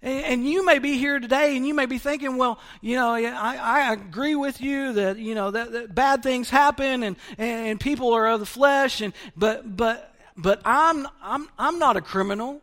And 0.04 0.50
you 0.50 0.66
may 0.66 0.80
be 0.80 0.98
here 0.98 1.20
today 1.20 1.56
and 1.56 1.68
you 1.68 1.76
may 1.76 1.86
be 1.86 2.00
thinking, 2.00 2.36
well, 2.36 2.60
you 2.82 2.96
know, 2.96 3.14
I, 3.14 3.56
I 3.56 3.94
agree 3.94 4.34
with 4.34 4.60
you 4.60 4.94
that, 4.94 5.20
you 5.20 5.36
know, 5.36 5.52
that, 5.52 5.72
that, 5.72 5.94
bad 5.94 6.24
things 6.24 6.50
happen 6.50 7.04
and, 7.04 7.16
and 7.38 7.80
people 7.80 8.12
are 8.14 8.28
of 8.28 8.40
the 8.40 8.48
flesh 8.48 9.02
and, 9.02 9.14
but, 9.38 9.78
but, 9.78 10.16
but 10.36 10.60
I'm, 10.66 11.08
I'm, 11.22 11.48
I'm 11.60 11.78
not 11.78 11.98
a 11.98 12.02
criminal. 12.02 12.62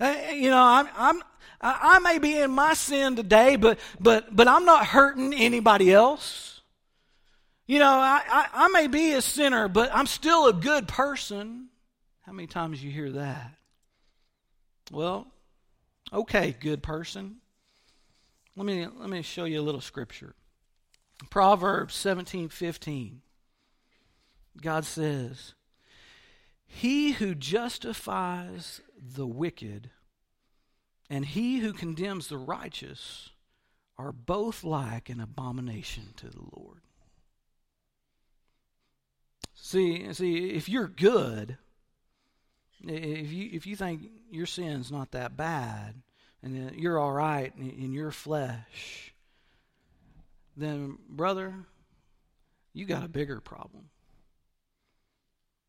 Uh, 0.00 0.14
you 0.32 0.48
know, 0.48 0.62
I'm, 0.62 0.88
I'm, 0.96 1.22
I 1.60 1.98
may 1.98 2.18
be 2.18 2.38
in 2.38 2.50
my 2.50 2.72
sin 2.72 3.16
today, 3.16 3.56
but, 3.56 3.78
but, 4.00 4.34
but 4.34 4.48
I'm 4.48 4.64
not 4.64 4.86
hurting 4.86 5.34
anybody 5.34 5.92
else. 5.92 6.62
You 7.66 7.78
know, 7.78 7.90
I, 7.90 8.22
I, 8.26 8.48
I 8.54 8.68
may 8.68 8.86
be 8.86 9.12
a 9.12 9.22
sinner, 9.22 9.68
but 9.68 9.90
I'm 9.94 10.06
still 10.06 10.46
a 10.46 10.52
good 10.54 10.88
person. 10.88 11.68
How 12.22 12.32
many 12.32 12.46
times 12.46 12.82
you 12.82 12.90
hear 12.90 13.12
that? 13.12 13.52
Well, 14.90 15.26
Okay, 16.14 16.54
good 16.60 16.80
person. 16.80 17.38
Let 18.56 18.66
me, 18.66 18.86
let 18.86 19.10
me 19.10 19.22
show 19.22 19.44
you 19.44 19.60
a 19.60 19.62
little 19.62 19.80
scripture. 19.80 20.36
Proverbs 21.28 21.94
17 21.96 22.48
15. 22.48 23.20
God 24.62 24.84
says, 24.84 25.54
He 26.64 27.12
who 27.12 27.34
justifies 27.34 28.80
the 28.96 29.26
wicked 29.26 29.90
and 31.10 31.26
he 31.26 31.58
who 31.58 31.72
condemns 31.72 32.28
the 32.28 32.38
righteous 32.38 33.30
are 33.98 34.12
both 34.12 34.64
like 34.64 35.08
an 35.08 35.20
abomination 35.20 36.14
to 36.16 36.28
the 36.28 36.42
Lord. 36.56 36.80
See, 39.54 40.12
see, 40.12 40.50
if 40.50 40.68
you're 40.68 40.88
good, 40.88 41.58
if 42.86 43.32
you 43.32 43.50
if 43.52 43.66
you 43.66 43.76
think 43.76 44.02
your 44.34 44.46
sin's 44.46 44.90
not 44.90 45.12
that 45.12 45.36
bad 45.36 45.94
and 46.44 46.76
you're 46.76 46.98
all 46.98 47.12
right 47.12 47.52
in, 47.56 47.92
your 47.92 48.10
flesh, 48.10 49.14
then 50.56 50.98
brother, 51.08 51.54
you 52.74 52.84
got 52.84 53.04
a 53.04 53.08
bigger 53.08 53.40
problem. 53.40 53.88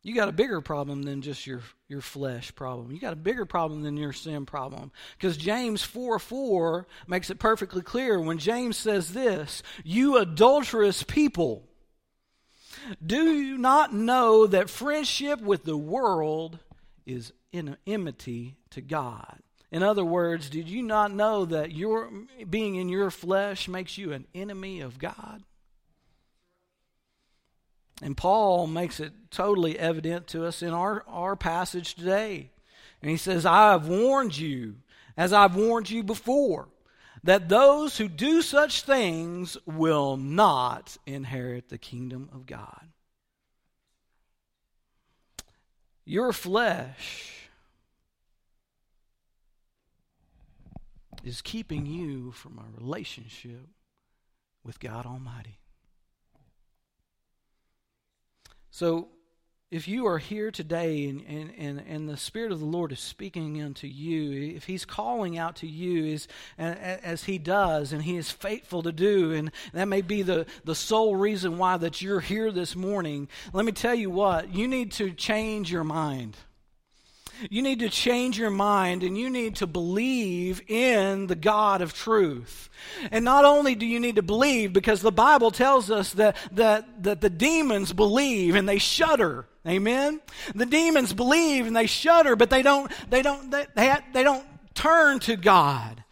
You 0.04 0.14
got 0.14 0.30
a 0.30 0.34
bigger 0.34 0.62
problem 0.62 1.02
than 1.02 1.22
just 1.22 1.48
your, 1.48 1.62
your 1.88 2.02
flesh 2.02 2.54
problem. 2.54 2.92
You 2.92 3.00
got 3.00 3.14
a 3.14 3.16
bigger 3.16 3.46
problem 3.46 3.82
than 3.82 3.98
your 3.98 4.14
sin 4.14 4.46
problem. 4.46 4.92
Because 5.18 5.36
James 5.36 5.82
4 5.82 6.20
4 6.20 6.86
makes 7.08 7.32
it 7.32 7.40
perfectly 7.40 7.82
clear 7.82 8.20
when 8.20 8.38
James 8.38 8.78
says 8.78 9.14
this 9.14 9.64
You 9.84 10.18
adulterous 10.18 11.02
people, 11.02 11.64
do 13.04 13.32
you 13.34 13.58
not 13.58 13.94
know 13.94 14.46
that 14.46 14.70
friendship 14.70 15.42
with 15.42 15.64
the 15.64 15.78
world 15.78 16.60
is 17.06 17.32
enmity 17.86 18.58
to 18.72 18.82
God. 18.82 19.40
In 19.72 19.84
other 19.84 20.06
words, 20.06 20.50
did 20.50 20.70
you 20.70 20.82
not 20.84 21.14
know 21.14 21.46
that 21.46 21.72
your 21.72 22.10
being 22.50 22.76
in 22.76 22.88
your 22.88 23.12
flesh 23.12 23.68
makes 23.68 23.98
you 23.98 24.14
an 24.14 24.26
enemy 24.34 24.80
of 24.82 25.00
God? 25.00 25.44
And 28.02 28.16
Paul 28.16 28.68
makes 28.68 29.00
it 29.00 29.14
totally 29.32 29.80
evident 29.80 30.28
to 30.28 30.46
us 30.46 30.62
in 30.62 30.70
our, 30.70 31.04
our 31.08 31.36
passage 31.36 31.96
today. 31.96 32.52
And 33.02 33.10
he 33.10 33.18
says, 33.18 33.46
I 33.46 33.72
have 33.72 33.88
warned 33.88 34.38
you, 34.38 34.76
as 35.18 35.32
I've 35.34 35.56
warned 35.56 35.90
you 35.90 36.04
before, 36.04 36.68
that 37.24 37.50
those 37.50 37.98
who 37.98 38.08
do 38.08 38.42
such 38.42 38.84
things 38.84 39.58
will 39.66 40.18
not 40.18 40.98
inherit 41.06 41.70
the 41.70 41.78
kingdom 41.78 42.30
of 42.34 42.46
God. 42.46 42.88
Your 46.06 46.32
flesh 46.34 47.35
is 51.26 51.42
keeping 51.42 51.86
you 51.86 52.32
from 52.32 52.60
a 52.60 52.80
relationship 52.80 53.68
with 54.64 54.80
God 54.80 55.06
Almighty. 55.06 55.60
So, 58.70 59.08
if 59.72 59.88
you 59.88 60.06
are 60.06 60.20
here 60.20 60.52
today 60.52 61.10
and, 61.10 61.26
and, 61.28 61.52
and, 61.58 61.84
and, 61.88 62.08
the 62.08 62.18
Spirit 62.18 62.52
of 62.52 62.60
the 62.60 62.66
Lord 62.66 62.92
is 62.92 63.00
speaking 63.00 63.62
unto 63.62 63.88
you, 63.88 64.56
if 64.56 64.66
He's 64.66 64.86
calling 64.86 65.38
out 65.38 65.56
to 65.58 65.68
you 65.68 66.14
as, 66.14 66.28
as 66.58 67.24
He 67.24 67.40
does 67.40 67.92
and 67.92 68.04
He 68.04 68.16
is 68.16 68.30
faithful 68.30 68.84
to 68.84 68.92
do, 68.92 69.34
and 69.34 69.52
that 69.74 69.88
may 69.88 70.02
be 70.02 70.22
the, 70.22 70.46
the 70.64 70.76
sole 70.76 71.16
reason 71.16 71.58
why 71.58 71.78
that 71.78 72.02
you're 72.02 72.20
here 72.20 72.52
this 72.52 72.76
morning, 72.76 73.28
let 73.54 73.66
me 73.66 73.72
tell 73.72 73.96
you 73.96 74.12
what, 74.12 74.54
you 74.54 74.68
need 74.68 74.92
to 74.94 75.12
change 75.12 75.72
your 75.72 75.84
mind. 75.84 76.38
You 77.50 77.62
need 77.62 77.80
to 77.80 77.90
change 77.90 78.38
your 78.38 78.50
mind 78.50 79.04
and 79.04 79.18
you 79.18 79.30
need 79.30 79.58
to 79.58 79.68
believe 79.68 80.62
in 80.70 81.28
the 81.28 81.36
God 81.36 81.82
of 81.82 81.94
truth. 81.94 82.70
And 83.12 83.26
not 83.26 83.46
only 83.46 83.76
do 83.76 83.86
you 83.86 84.00
need 84.00 84.16
to 84.16 84.22
believe, 84.22 84.74
because 84.74 85.02
the 85.02 85.12
Bible 85.12 85.52
tells 85.52 85.92
us 85.92 86.14
that, 86.14 86.38
that, 86.54 87.04
that 87.04 87.22
the 87.22 87.30
demons 87.30 87.94
believe 87.94 88.56
and 88.56 88.68
they 88.68 88.78
shudder. 88.78 89.48
Amen? 89.68 90.22
The 90.54 90.66
demons 90.66 91.14
believe 91.14 91.68
and 91.68 91.76
they 91.76 91.88
shudder, 91.88 92.36
but 92.36 92.50
they 92.50 92.62
don't, 92.62 92.92
they 93.10 93.22
don't, 93.22 93.52
they, 93.52 93.66
they, 93.76 93.96
they 94.14 94.24
don't 94.24 94.46
turn 94.74 95.20
to 95.20 95.36
God 95.36 96.04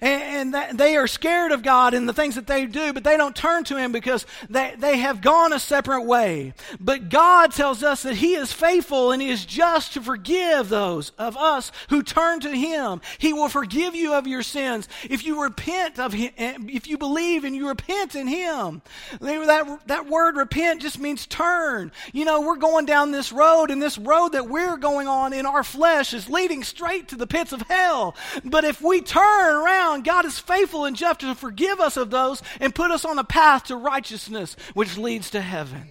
and, 0.00 0.54
they 0.74 0.96
are 0.96 1.06
scared 1.06 1.52
of 1.52 1.62
God 1.62 1.94
and 1.94 2.08
the 2.08 2.12
things 2.12 2.34
that 2.34 2.46
they 2.46 2.66
do, 2.66 2.92
but 2.92 3.04
they 3.04 3.16
don't 3.16 3.36
turn 3.36 3.64
to 3.64 3.76
Him 3.76 3.92
because 3.92 4.26
they, 4.48 4.74
they 4.78 4.98
have 4.98 5.20
gone 5.20 5.52
a 5.52 5.58
separate 5.58 6.02
way. 6.02 6.54
But 6.80 7.08
God 7.08 7.52
tells 7.52 7.82
us 7.82 8.02
that 8.02 8.16
He 8.16 8.34
is 8.34 8.52
faithful 8.52 9.12
and 9.12 9.20
He 9.20 9.28
is 9.28 9.44
just 9.44 9.92
to 9.94 10.00
forgive 10.00 10.68
those 10.68 11.10
of 11.18 11.36
us 11.36 11.72
who 11.90 12.02
turn 12.02 12.40
to 12.40 12.50
Him. 12.50 13.00
He 13.18 13.32
will 13.32 13.48
forgive 13.48 13.94
you 13.94 14.14
of 14.14 14.26
your 14.26 14.42
sins 14.42 14.88
if 15.08 15.24
you 15.24 15.42
repent 15.42 15.98
of 15.98 16.12
Him, 16.12 16.30
eh, 16.38 16.58
if 16.68 16.86
you 16.86 16.98
believe 16.98 17.44
and 17.44 17.54
you 17.54 17.68
repent 17.68 18.14
in 18.14 18.26
Him. 18.26 18.82
That, 19.20 19.80
that 19.86 20.06
word 20.08 20.36
repent 20.36 20.82
just 20.82 20.98
means 20.98 21.26
turn. 21.26 21.92
You 22.12 22.24
know, 22.24 22.40
we're 22.40 22.56
going 22.56 22.86
down 22.86 23.10
this 23.10 23.32
road, 23.32 23.70
and 23.70 23.80
this 23.82 23.98
road 23.98 24.30
that 24.30 24.48
we're 24.48 24.76
going 24.76 25.08
on 25.08 25.32
in 25.32 25.46
our 25.46 25.62
flesh 25.62 26.14
is 26.14 26.28
leading 26.28 26.64
straight 26.64 27.08
to 27.08 27.16
the 27.16 27.26
pits 27.26 27.52
of 27.52 27.62
hell. 27.62 28.16
But 28.44 28.64
if 28.64 28.80
we 28.80 29.00
turn 29.00 29.56
around, 29.56 29.77
God 30.04 30.24
is 30.24 30.38
faithful 30.38 30.84
and 30.84 30.96
just 30.96 31.20
to 31.20 31.34
forgive 31.34 31.80
us 31.80 31.96
of 31.96 32.10
those 32.10 32.42
and 32.60 32.74
put 32.74 32.90
us 32.90 33.04
on 33.04 33.18
a 33.18 33.24
path 33.24 33.64
to 33.64 33.76
righteousness, 33.76 34.56
which 34.74 34.96
leads 34.96 35.30
to 35.30 35.40
heaven. 35.40 35.88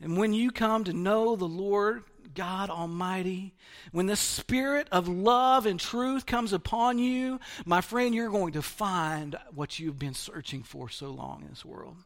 And 0.00 0.16
when 0.16 0.32
you 0.32 0.50
come 0.50 0.84
to 0.84 0.92
know 0.92 1.34
the 1.34 1.48
Lord 1.48 2.04
God 2.34 2.70
Almighty, 2.70 3.54
when 3.90 4.06
the 4.06 4.16
spirit 4.16 4.86
of 4.92 5.08
love 5.08 5.66
and 5.66 5.80
truth 5.80 6.24
comes 6.24 6.52
upon 6.52 6.98
you, 6.98 7.40
my 7.64 7.80
friend, 7.80 8.14
you're 8.14 8.30
going 8.30 8.52
to 8.52 8.62
find 8.62 9.36
what 9.54 9.78
you've 9.78 9.98
been 9.98 10.14
searching 10.14 10.62
for 10.62 10.88
so 10.88 11.10
long 11.10 11.42
in 11.42 11.48
this 11.48 11.64
world 11.64 11.96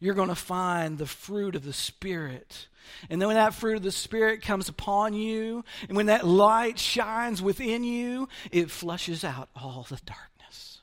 you're 0.00 0.14
going 0.14 0.28
to 0.30 0.34
find 0.34 0.96
the 0.96 1.06
fruit 1.06 1.54
of 1.54 1.64
the 1.64 1.74
Spirit. 1.74 2.68
And 3.08 3.20
then 3.20 3.28
when 3.28 3.36
that 3.36 3.54
fruit 3.54 3.76
of 3.76 3.82
the 3.82 3.92
Spirit 3.92 4.42
comes 4.42 4.68
upon 4.68 5.12
you, 5.12 5.62
and 5.88 5.96
when 5.96 6.06
that 6.06 6.26
light 6.26 6.78
shines 6.78 7.42
within 7.42 7.84
you, 7.84 8.28
it 8.50 8.70
flushes 8.70 9.22
out 9.22 9.50
all 9.54 9.86
the 9.88 10.00
darkness. 10.04 10.80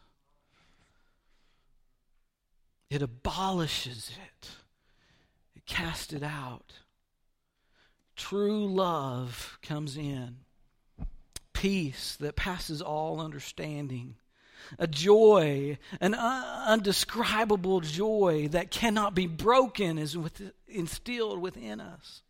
It 2.89 3.01
abolishes 3.01 4.11
it, 4.29 4.49
it 5.55 5.65
casts 5.65 6.13
it 6.13 6.23
out. 6.23 6.73
True 8.15 8.65
love 8.65 9.59
comes 9.61 9.97
in, 9.97 10.37
peace 11.53 12.15
that 12.19 12.35
passes 12.35 12.81
all 12.81 13.19
understanding 13.19 14.15
a 14.79 14.87
joy, 14.87 15.77
an 15.99 16.13
undescribable 16.13 17.81
joy 17.81 18.47
that 18.49 18.71
cannot 18.71 19.15
be 19.15 19.27
broken 19.27 19.97
is 19.97 20.17
with, 20.17 20.41
instilled 20.67 21.39
within 21.41 21.79
us. 21.79 22.21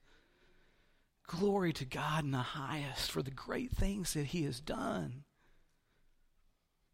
Glory 1.27 1.74
to 1.74 1.86
God 1.86 2.24
in 2.24 2.31
the 2.31 2.38
highest 2.38 3.12
for 3.12 3.22
the 3.22 3.31
great 3.31 3.72
things 3.72 4.13
that 4.13 4.27
He 4.27 4.43
has 4.43 4.60
done. 4.60 5.24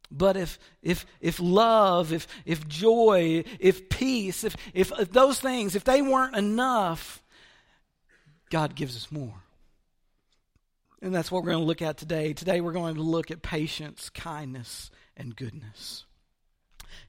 But 0.10 0.38
if, 0.38 0.60
if, 0.82 1.06
if 1.22 1.40
love, 1.40 2.14
if, 2.14 2.28
if 2.46 2.68
joy, 2.68 3.44
if 3.60 3.90
peace, 3.90 4.44
if, 4.44 4.56
if, 4.74 4.92
if 5.00 5.12
those 5.12 5.40
things, 5.40 5.76
if 5.76 5.84
they 5.84 6.02
weren't 6.02 6.36
enough, 6.36 7.24
God 8.50 8.76
gives 8.76 8.96
us 8.96 9.12
more. 9.12 9.34
And 11.02 11.14
that's 11.14 11.32
what 11.32 11.44
we're 11.44 11.52
going 11.52 11.64
to 11.64 11.68
look 11.68 11.82
at 11.82 11.98
today. 11.98 12.34
Today 12.34 12.62
we're 12.62 12.72
going 12.72 12.96
to 12.96 13.02
look 13.02 13.32
at 13.32 13.42
patience, 13.42 14.10
kindness, 14.10 14.92
and 15.16 15.36
goodness. 15.36 16.06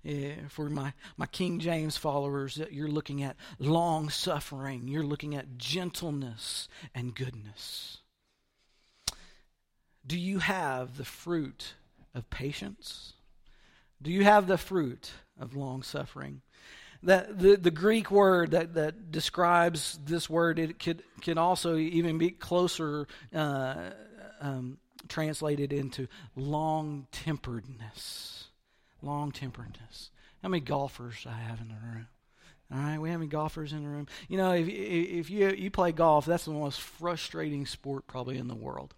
Yeah, 0.03 0.35
for 0.49 0.69
my, 0.71 0.93
my 1.17 1.27
King 1.27 1.59
James 1.59 1.97
followers, 1.97 2.61
you're 2.71 2.89
looking 2.89 3.23
at 3.23 3.37
long 3.59 4.09
suffering, 4.09 4.89
you're 4.89 5.03
looking 5.03 5.35
at 5.35 5.59
gentleness 5.59 6.69
and 6.95 7.15
goodness. 7.15 7.99
Do 10.07 10.19
you 10.19 10.39
have 10.39 10.97
the 10.97 11.05
fruit 11.05 11.75
of 12.15 12.29
patience? 12.31 13.15
Do 14.03 14.11
you 14.11 14.25
have 14.25 14.47
the 14.47 14.59
fruit 14.59 15.13
of 15.39 15.57
long 15.57 15.83
suffering? 15.83 16.43
That 17.03 17.39
the, 17.39 17.57
the 17.57 17.71
Greek 17.71 18.11
word 18.11 18.53
that, 18.53 18.75
that 18.75 19.11
describes 19.11 19.99
this 20.05 20.29
word, 20.29 20.59
it 20.59 20.79
could 20.79 21.03
can 21.21 21.37
also 21.37 21.77
even 21.77 22.17
be 22.17 22.31
closer 22.31 23.07
uh, 23.35 23.91
um, 24.41 24.79
translated 25.09 25.73
into 25.73 26.09
long 26.37 27.07
temperedness. 27.13 28.45
Long 29.03 29.33
temperedness. 29.33 30.11
How 30.43 30.49
many 30.49 30.61
golfers 30.61 31.27
I 31.27 31.33
have 31.33 31.61
in 31.61 31.69
the 31.69 31.75
room? 31.75 32.07
All 32.73 32.79
right, 32.81 32.99
we 32.99 33.11
have 33.11 33.21
any 33.21 33.29
golfers 33.29 33.73
in 33.73 33.83
the 33.83 33.89
room? 33.89 34.07
You 34.29 34.39
know, 34.39 34.53
if 34.53 34.69
if 34.69 35.31
you 35.31 35.51
you 35.51 35.71
play 35.71 35.93
golf, 35.93 36.27
that's 36.27 36.47
the 36.47 36.51
most 36.51 36.81
frustrating 36.81 37.67
sport 37.67 38.07
probably 38.07 38.39
in 38.39 38.49
the 38.49 38.55
world. 38.55 38.95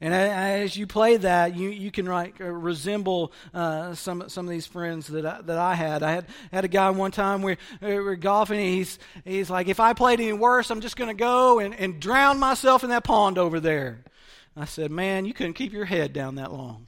And 0.00 0.12
as 0.12 0.76
you 0.76 0.86
play 0.86 1.16
that, 1.18 1.56
you, 1.56 1.70
you 1.70 1.90
can 1.90 2.06
like 2.06 2.40
uh, 2.40 2.44
resemble 2.44 3.32
uh, 3.54 3.94
some 3.94 4.28
some 4.28 4.46
of 4.46 4.50
these 4.50 4.66
friends 4.66 5.06
that 5.08 5.24
I, 5.24 5.40
that 5.42 5.58
I 5.58 5.74
had. 5.74 6.02
I 6.02 6.12
had 6.12 6.26
had 6.52 6.64
a 6.64 6.68
guy 6.68 6.90
one 6.90 7.12
time 7.12 7.42
where 7.42 7.56
we 7.80 7.98
were 7.98 8.16
golfing. 8.16 8.58
And 8.58 8.68
he's 8.68 8.98
he's 9.24 9.50
like, 9.50 9.68
if 9.68 9.80
I 9.80 9.92
played 9.92 10.20
any 10.20 10.32
worse, 10.32 10.70
I'm 10.70 10.80
just 10.80 10.96
going 10.96 11.08
to 11.08 11.14
go 11.14 11.58
and, 11.60 11.74
and 11.74 12.00
drown 12.00 12.38
myself 12.38 12.84
in 12.84 12.90
that 12.90 13.04
pond 13.04 13.38
over 13.38 13.60
there. 13.60 14.04
I 14.56 14.64
said, 14.64 14.90
Man, 14.90 15.26
you 15.26 15.34
couldn't 15.34 15.54
keep 15.54 15.72
your 15.72 15.84
head 15.84 16.12
down 16.12 16.36
that 16.36 16.52
long. 16.52 16.86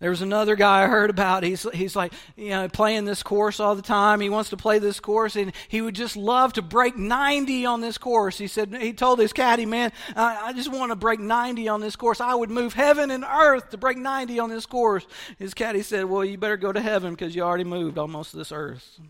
There 0.00 0.10
was 0.10 0.22
another 0.22 0.54
guy 0.54 0.82
I 0.82 0.86
heard 0.86 1.08
about. 1.08 1.44
He's, 1.44 1.66
he's 1.72 1.96
like, 1.96 2.12
you 2.36 2.50
know, 2.50 2.68
playing 2.68 3.06
this 3.06 3.22
course 3.22 3.58
all 3.58 3.74
the 3.74 3.80
time. 3.80 4.20
He 4.20 4.28
wants 4.28 4.50
to 4.50 4.56
play 4.56 4.78
this 4.78 5.00
course, 5.00 5.34
and 5.34 5.52
he 5.68 5.80
would 5.80 5.94
just 5.94 6.14
love 6.14 6.52
to 6.54 6.62
break 6.62 6.96
90 6.96 7.64
on 7.64 7.80
this 7.80 7.96
course. 7.96 8.36
He 8.36 8.46
said, 8.46 8.74
he 8.74 8.92
told 8.92 9.18
his 9.18 9.32
caddy, 9.32 9.64
man, 9.64 9.92
I, 10.14 10.48
I 10.48 10.52
just 10.52 10.70
want 10.70 10.90
to 10.90 10.96
break 10.96 11.20
90 11.20 11.68
on 11.68 11.80
this 11.80 11.96
course. 11.96 12.20
I 12.20 12.34
would 12.34 12.50
move 12.50 12.74
heaven 12.74 13.10
and 13.10 13.24
earth 13.24 13.70
to 13.70 13.78
break 13.78 13.96
90 13.96 14.40
on 14.40 14.50
this 14.50 14.66
course. 14.66 15.06
His 15.38 15.54
caddy 15.54 15.80
said, 15.80 16.04
well, 16.04 16.22
you 16.22 16.36
better 16.36 16.58
go 16.58 16.72
to 16.72 16.82
heaven 16.82 17.12
because 17.12 17.34
you 17.34 17.42
already 17.42 17.64
moved 17.64 17.96
almost 17.96 18.36
this 18.36 18.52
earth. 18.52 19.00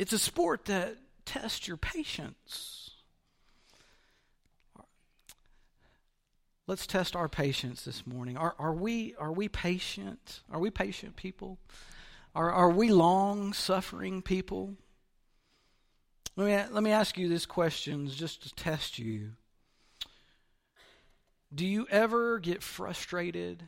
It's 0.00 0.14
a 0.14 0.18
sport 0.18 0.64
that 0.64 0.96
tests 1.26 1.68
your 1.68 1.76
patience. 1.76 2.92
Let's 6.66 6.86
test 6.86 7.14
our 7.14 7.28
patience 7.28 7.84
this 7.84 8.06
morning. 8.06 8.38
Are, 8.38 8.54
are, 8.58 8.72
we, 8.72 9.14
are 9.16 9.30
we 9.30 9.50
patient? 9.50 10.40
Are 10.50 10.58
we 10.58 10.70
patient 10.70 11.16
people? 11.16 11.58
Are, 12.34 12.50
are 12.50 12.70
we 12.70 12.88
long 12.88 13.52
suffering 13.52 14.22
people? 14.22 14.72
Let 16.34 16.46
me, 16.46 16.74
let 16.74 16.82
me 16.82 16.92
ask 16.92 17.18
you 17.18 17.28
this 17.28 17.44
question 17.44 18.08
just 18.08 18.44
to 18.44 18.54
test 18.54 18.98
you. 18.98 19.32
Do 21.54 21.66
you 21.66 21.86
ever 21.90 22.38
get 22.38 22.62
frustrated 22.62 23.64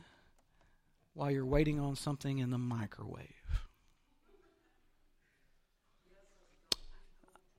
while 1.13 1.29
you're 1.29 1.45
waiting 1.45 1.79
on 1.79 1.95
something 1.95 2.39
in 2.39 2.49
the 2.49 2.57
microwave? 2.57 3.42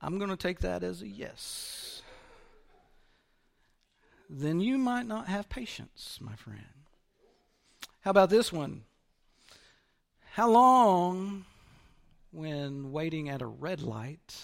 I'm 0.04 0.18
going 0.18 0.28
to 0.28 0.36
take 0.36 0.58
that 0.58 0.82
as 0.82 1.00
a 1.00 1.08
yes. 1.08 2.02
Then 4.28 4.60
you 4.60 4.76
might 4.76 5.06
not 5.06 5.28
have 5.28 5.48
patience, 5.48 6.18
my 6.20 6.34
friend. 6.36 6.60
How 8.02 8.10
about 8.10 8.28
this 8.28 8.52
one? 8.52 8.82
How 10.32 10.50
long, 10.50 11.46
when 12.30 12.92
waiting 12.92 13.30
at 13.30 13.40
a 13.40 13.46
red 13.46 13.80
light, 13.80 14.34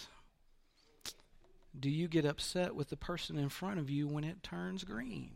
do 1.79 1.90
you 1.90 2.09
get 2.09 2.25
upset 2.25 2.75
with 2.75 2.88
the 2.88 2.96
person 2.96 3.37
in 3.37 3.51
front 3.51 3.79
of 3.79 3.90
you 3.90 4.09
when 4.09 4.25
it 4.25 4.42
turns 4.42 4.83
green? 4.83 5.31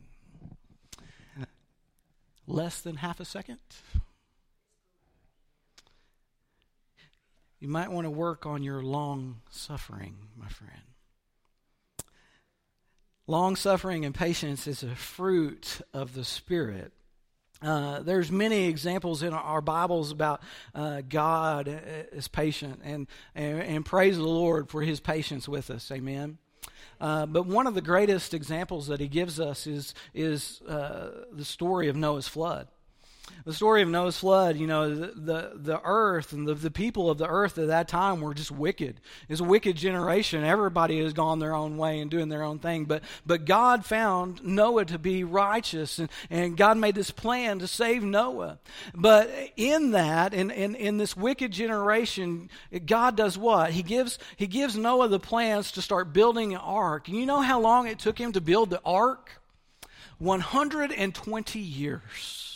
Less 2.46 2.80
than 2.80 2.96
half 2.96 3.20
a 3.20 3.26
second? 3.26 3.58
You 7.64 7.70
might 7.70 7.90
want 7.90 8.04
to 8.04 8.10
work 8.10 8.44
on 8.44 8.62
your 8.62 8.82
long 8.82 9.40
suffering, 9.48 10.16
my 10.36 10.48
friend. 10.48 10.82
Long 13.26 13.56
suffering 13.56 14.04
and 14.04 14.14
patience 14.14 14.66
is 14.66 14.82
a 14.82 14.94
fruit 14.94 15.80
of 15.94 16.12
the 16.12 16.24
Spirit. 16.24 16.92
Uh, 17.62 18.00
there's 18.00 18.30
many 18.30 18.66
examples 18.66 19.22
in 19.22 19.32
our 19.32 19.62
Bibles 19.62 20.12
about 20.12 20.42
uh, 20.74 21.00
God 21.08 21.66
is 22.12 22.28
patient, 22.28 22.82
and, 22.84 23.06
and, 23.34 23.62
and 23.62 23.86
praise 23.86 24.18
the 24.18 24.24
Lord 24.24 24.68
for 24.68 24.82
His 24.82 25.00
patience 25.00 25.48
with 25.48 25.70
us. 25.70 25.90
Amen. 25.90 26.36
Uh, 27.00 27.24
but 27.24 27.46
one 27.46 27.66
of 27.66 27.74
the 27.74 27.80
greatest 27.80 28.34
examples 28.34 28.88
that 28.88 29.00
He 29.00 29.08
gives 29.08 29.40
us 29.40 29.66
is 29.66 29.94
is 30.12 30.60
uh, 30.68 31.24
the 31.32 31.46
story 31.46 31.88
of 31.88 31.96
Noah's 31.96 32.28
flood 32.28 32.68
the 33.44 33.52
story 33.52 33.82
of 33.82 33.88
Noah's 33.88 34.18
flood, 34.18 34.56
you 34.56 34.66
know, 34.66 34.94
the, 34.94 35.06
the, 35.14 35.52
the, 35.54 35.80
earth 35.84 36.32
and 36.32 36.48
the, 36.48 36.54
the 36.54 36.70
people 36.70 37.10
of 37.10 37.18
the 37.18 37.26
earth 37.26 37.58
at 37.58 37.66
that 37.66 37.88
time 37.88 38.22
were 38.22 38.32
just 38.32 38.50
wicked. 38.50 39.00
It's 39.28 39.40
a 39.40 39.44
wicked 39.44 39.76
generation. 39.76 40.44
Everybody 40.44 41.02
has 41.02 41.12
gone 41.12 41.40
their 41.40 41.54
own 41.54 41.76
way 41.76 42.00
and 42.00 42.10
doing 42.10 42.30
their 42.30 42.42
own 42.42 42.58
thing. 42.58 42.86
But, 42.86 43.02
but 43.26 43.44
God 43.44 43.84
found 43.84 44.42
Noah 44.42 44.86
to 44.86 44.98
be 44.98 45.24
righteous, 45.24 45.98
and, 45.98 46.08
and 46.30 46.56
God 46.56 46.78
made 46.78 46.94
this 46.94 47.10
plan 47.10 47.58
to 47.58 47.68
save 47.68 48.02
Noah. 48.02 48.58
But 48.94 49.30
in 49.56 49.90
that, 49.90 50.32
in, 50.32 50.50
in, 50.50 50.74
in 50.74 50.96
this 50.96 51.14
wicked 51.14 51.52
generation, 51.52 52.48
God 52.86 53.14
does 53.14 53.36
what? 53.36 53.72
He 53.72 53.82
gives, 53.82 54.18
he 54.36 54.46
gives 54.46 54.74
Noah 54.74 55.08
the 55.08 55.20
plans 55.20 55.72
to 55.72 55.82
start 55.82 56.14
building 56.14 56.54
an 56.54 56.60
ark. 56.60 57.08
You 57.08 57.26
know 57.26 57.42
how 57.42 57.60
long 57.60 57.88
it 57.88 57.98
took 57.98 58.18
him 58.18 58.32
to 58.32 58.40
build 58.40 58.70
the 58.70 58.80
ark? 58.86 59.30
120 60.18 61.58
years. 61.58 62.53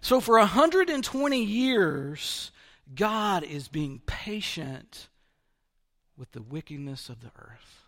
So 0.00 0.20
for 0.20 0.38
120 0.38 1.44
years, 1.44 2.50
God 2.94 3.42
is 3.42 3.68
being 3.68 4.00
patient 4.06 5.08
with 6.16 6.32
the 6.32 6.42
wickedness 6.42 7.08
of 7.08 7.20
the 7.20 7.30
earth. 7.38 7.80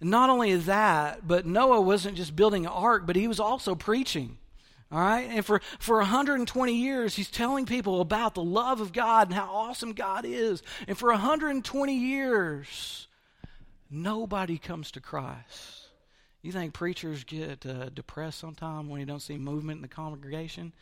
And 0.00 0.10
not 0.10 0.30
only 0.30 0.54
that, 0.56 1.26
but 1.26 1.46
Noah 1.46 1.80
wasn't 1.80 2.16
just 2.16 2.34
building 2.34 2.66
an 2.66 2.72
ark, 2.72 3.04
but 3.06 3.16
he 3.16 3.28
was 3.28 3.40
also 3.40 3.74
preaching. 3.74 4.38
All 4.90 5.00
right? 5.00 5.28
And 5.30 5.44
for, 5.44 5.60
for 5.78 5.98
120 5.98 6.74
years, 6.74 7.16
he's 7.16 7.30
telling 7.30 7.66
people 7.66 8.00
about 8.00 8.34
the 8.34 8.42
love 8.42 8.80
of 8.80 8.92
God 8.92 9.28
and 9.28 9.34
how 9.34 9.50
awesome 9.50 9.92
God 9.92 10.24
is. 10.24 10.62
And 10.86 10.96
for 10.96 11.10
120 11.10 11.96
years, 11.96 13.08
nobody 13.90 14.58
comes 14.58 14.90
to 14.92 15.00
Christ. 15.00 15.83
You 16.44 16.52
think 16.52 16.74
preachers 16.74 17.24
get 17.24 17.64
uh, 17.64 17.88
depressed 17.88 18.38
sometimes 18.38 18.90
when 18.90 19.00
you 19.00 19.06
don't 19.06 19.22
see 19.22 19.38
movement 19.38 19.78
in 19.78 19.82
the 19.82 19.88
congregation? 19.88 20.74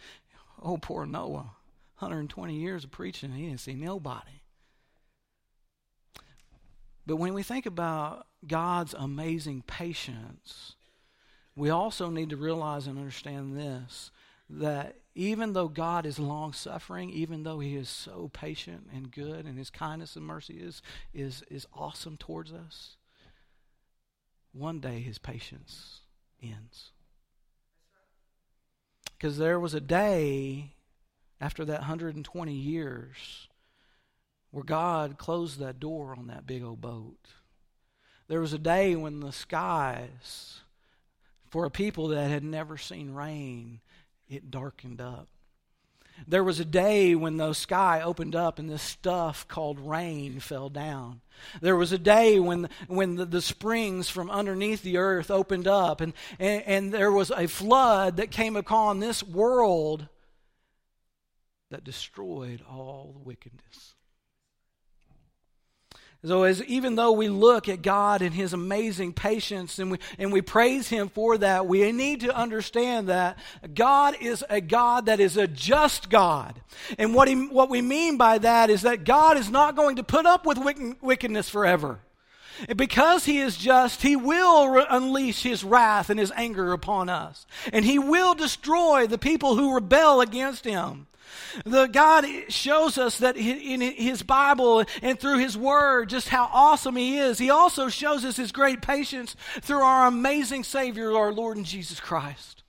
Oh, 0.60 0.76
poor 0.76 1.06
Noah. 1.06 1.52
120 1.98 2.52
years 2.52 2.82
of 2.82 2.90
preaching, 2.90 3.30
he 3.30 3.46
didn't 3.46 3.60
see 3.60 3.74
nobody. 3.74 4.42
But 7.06 7.18
when 7.18 7.32
we 7.32 7.44
think 7.44 7.64
about 7.64 8.26
God's 8.44 8.92
amazing 8.92 9.62
patience, 9.68 10.74
we 11.54 11.70
also 11.70 12.10
need 12.10 12.30
to 12.30 12.36
realize 12.36 12.88
and 12.88 12.98
understand 12.98 13.56
this 13.56 14.10
that 14.50 14.96
even 15.14 15.52
though 15.52 15.68
God 15.68 16.06
is 16.06 16.18
long 16.18 16.52
suffering, 16.52 17.08
even 17.10 17.44
though 17.44 17.60
He 17.60 17.76
is 17.76 17.88
so 17.88 18.28
patient 18.32 18.88
and 18.92 19.12
good, 19.12 19.46
and 19.46 19.56
His 19.56 19.70
kindness 19.70 20.16
and 20.16 20.26
mercy 20.26 20.54
is, 20.54 20.82
is, 21.14 21.44
is 21.48 21.68
awesome 21.72 22.16
towards 22.16 22.52
us, 22.52 22.96
one 24.52 24.80
day 24.80 25.00
his 25.00 25.18
patience 25.18 26.00
ends. 26.42 26.90
Because 29.16 29.38
there 29.38 29.60
was 29.60 29.74
a 29.74 29.80
day 29.80 30.74
after 31.40 31.64
that 31.64 31.80
120 31.80 32.52
years 32.52 33.48
where 34.50 34.64
God 34.64 35.18
closed 35.18 35.58
that 35.58 35.80
door 35.80 36.14
on 36.16 36.26
that 36.26 36.46
big 36.46 36.62
old 36.62 36.80
boat. 36.80 37.28
There 38.28 38.40
was 38.40 38.52
a 38.52 38.58
day 38.58 38.94
when 38.94 39.20
the 39.20 39.32
skies, 39.32 40.60
for 41.48 41.64
a 41.64 41.70
people 41.70 42.08
that 42.08 42.30
had 42.30 42.44
never 42.44 42.76
seen 42.76 43.12
rain, 43.12 43.80
it 44.28 44.50
darkened 44.50 45.00
up. 45.00 45.28
There 46.26 46.44
was 46.44 46.60
a 46.60 46.64
day 46.64 47.14
when 47.14 47.36
the 47.36 47.52
sky 47.52 48.00
opened 48.02 48.36
up 48.36 48.58
and 48.58 48.68
this 48.68 48.82
stuff 48.82 49.46
called 49.48 49.80
rain 49.80 50.40
fell 50.40 50.68
down. 50.68 51.20
There 51.60 51.76
was 51.76 51.92
a 51.92 51.98
day 51.98 52.38
when, 52.38 52.68
when 52.86 53.16
the, 53.16 53.24
the 53.26 53.42
springs 53.42 54.08
from 54.08 54.30
underneath 54.30 54.82
the 54.82 54.98
earth 54.98 55.30
opened 55.30 55.66
up, 55.66 56.00
and, 56.00 56.12
and, 56.38 56.62
and 56.66 56.94
there 56.94 57.10
was 57.10 57.30
a 57.30 57.48
flood 57.48 58.18
that 58.18 58.30
came 58.30 58.56
upon 58.56 59.00
this 59.00 59.22
world 59.22 60.08
that 61.70 61.84
destroyed 61.84 62.62
all 62.70 63.12
the 63.14 63.24
wickedness. 63.24 63.94
So, 66.24 66.44
as 66.44 66.62
even 66.64 66.94
though 66.94 67.10
we 67.10 67.28
look 67.28 67.68
at 67.68 67.82
God 67.82 68.22
and 68.22 68.32
His 68.32 68.52
amazing 68.52 69.12
patience 69.12 69.80
and 69.80 69.90
we, 69.90 69.98
and 70.18 70.32
we 70.32 70.40
praise 70.40 70.88
Him 70.88 71.08
for 71.08 71.36
that, 71.38 71.66
we 71.66 71.90
need 71.90 72.20
to 72.20 72.32
understand 72.32 73.08
that 73.08 73.38
God 73.74 74.16
is 74.20 74.44
a 74.48 74.60
God 74.60 75.06
that 75.06 75.18
is 75.18 75.36
a 75.36 75.48
just 75.48 76.10
God. 76.10 76.60
And 76.96 77.12
what, 77.12 77.26
he, 77.26 77.34
what 77.48 77.70
we 77.70 77.82
mean 77.82 78.18
by 78.18 78.38
that 78.38 78.70
is 78.70 78.82
that 78.82 79.02
God 79.02 79.36
is 79.36 79.50
not 79.50 79.74
going 79.74 79.96
to 79.96 80.04
put 80.04 80.24
up 80.24 80.46
with 80.46 80.58
wickedness 81.00 81.48
forever. 81.48 81.98
Because 82.76 83.24
he 83.24 83.38
is 83.40 83.56
just, 83.56 84.02
he 84.02 84.14
will 84.14 84.68
re- 84.68 84.86
unleash 84.88 85.42
his 85.42 85.64
wrath 85.64 86.08
and 86.08 86.20
his 86.20 86.32
anger 86.36 86.72
upon 86.72 87.08
us. 87.08 87.46
And 87.72 87.84
he 87.84 87.98
will 87.98 88.34
destroy 88.34 89.08
the 89.08 89.18
people 89.18 89.56
who 89.56 89.74
rebel 89.74 90.20
against 90.20 90.64
him. 90.64 91.08
The 91.64 91.86
God 91.86 92.26
shows 92.48 92.98
us 92.98 93.18
that 93.18 93.36
in 93.36 93.80
His 93.80 94.22
Bible 94.22 94.84
and 95.02 95.18
through 95.18 95.38
His 95.38 95.56
Word 95.56 96.08
just 96.08 96.28
how 96.28 96.48
awesome 96.52 96.96
He 96.96 97.18
is. 97.18 97.38
He 97.38 97.50
also 97.50 97.88
shows 97.88 98.24
us 98.24 98.36
His 98.36 98.52
great 98.52 98.82
patience 98.82 99.36
through 99.60 99.82
our 99.82 100.06
amazing 100.06 100.64
Savior, 100.64 101.16
our 101.16 101.32
Lord 101.32 101.56
and 101.56 101.66
Jesus 101.66 102.00
Christ. 102.00 102.61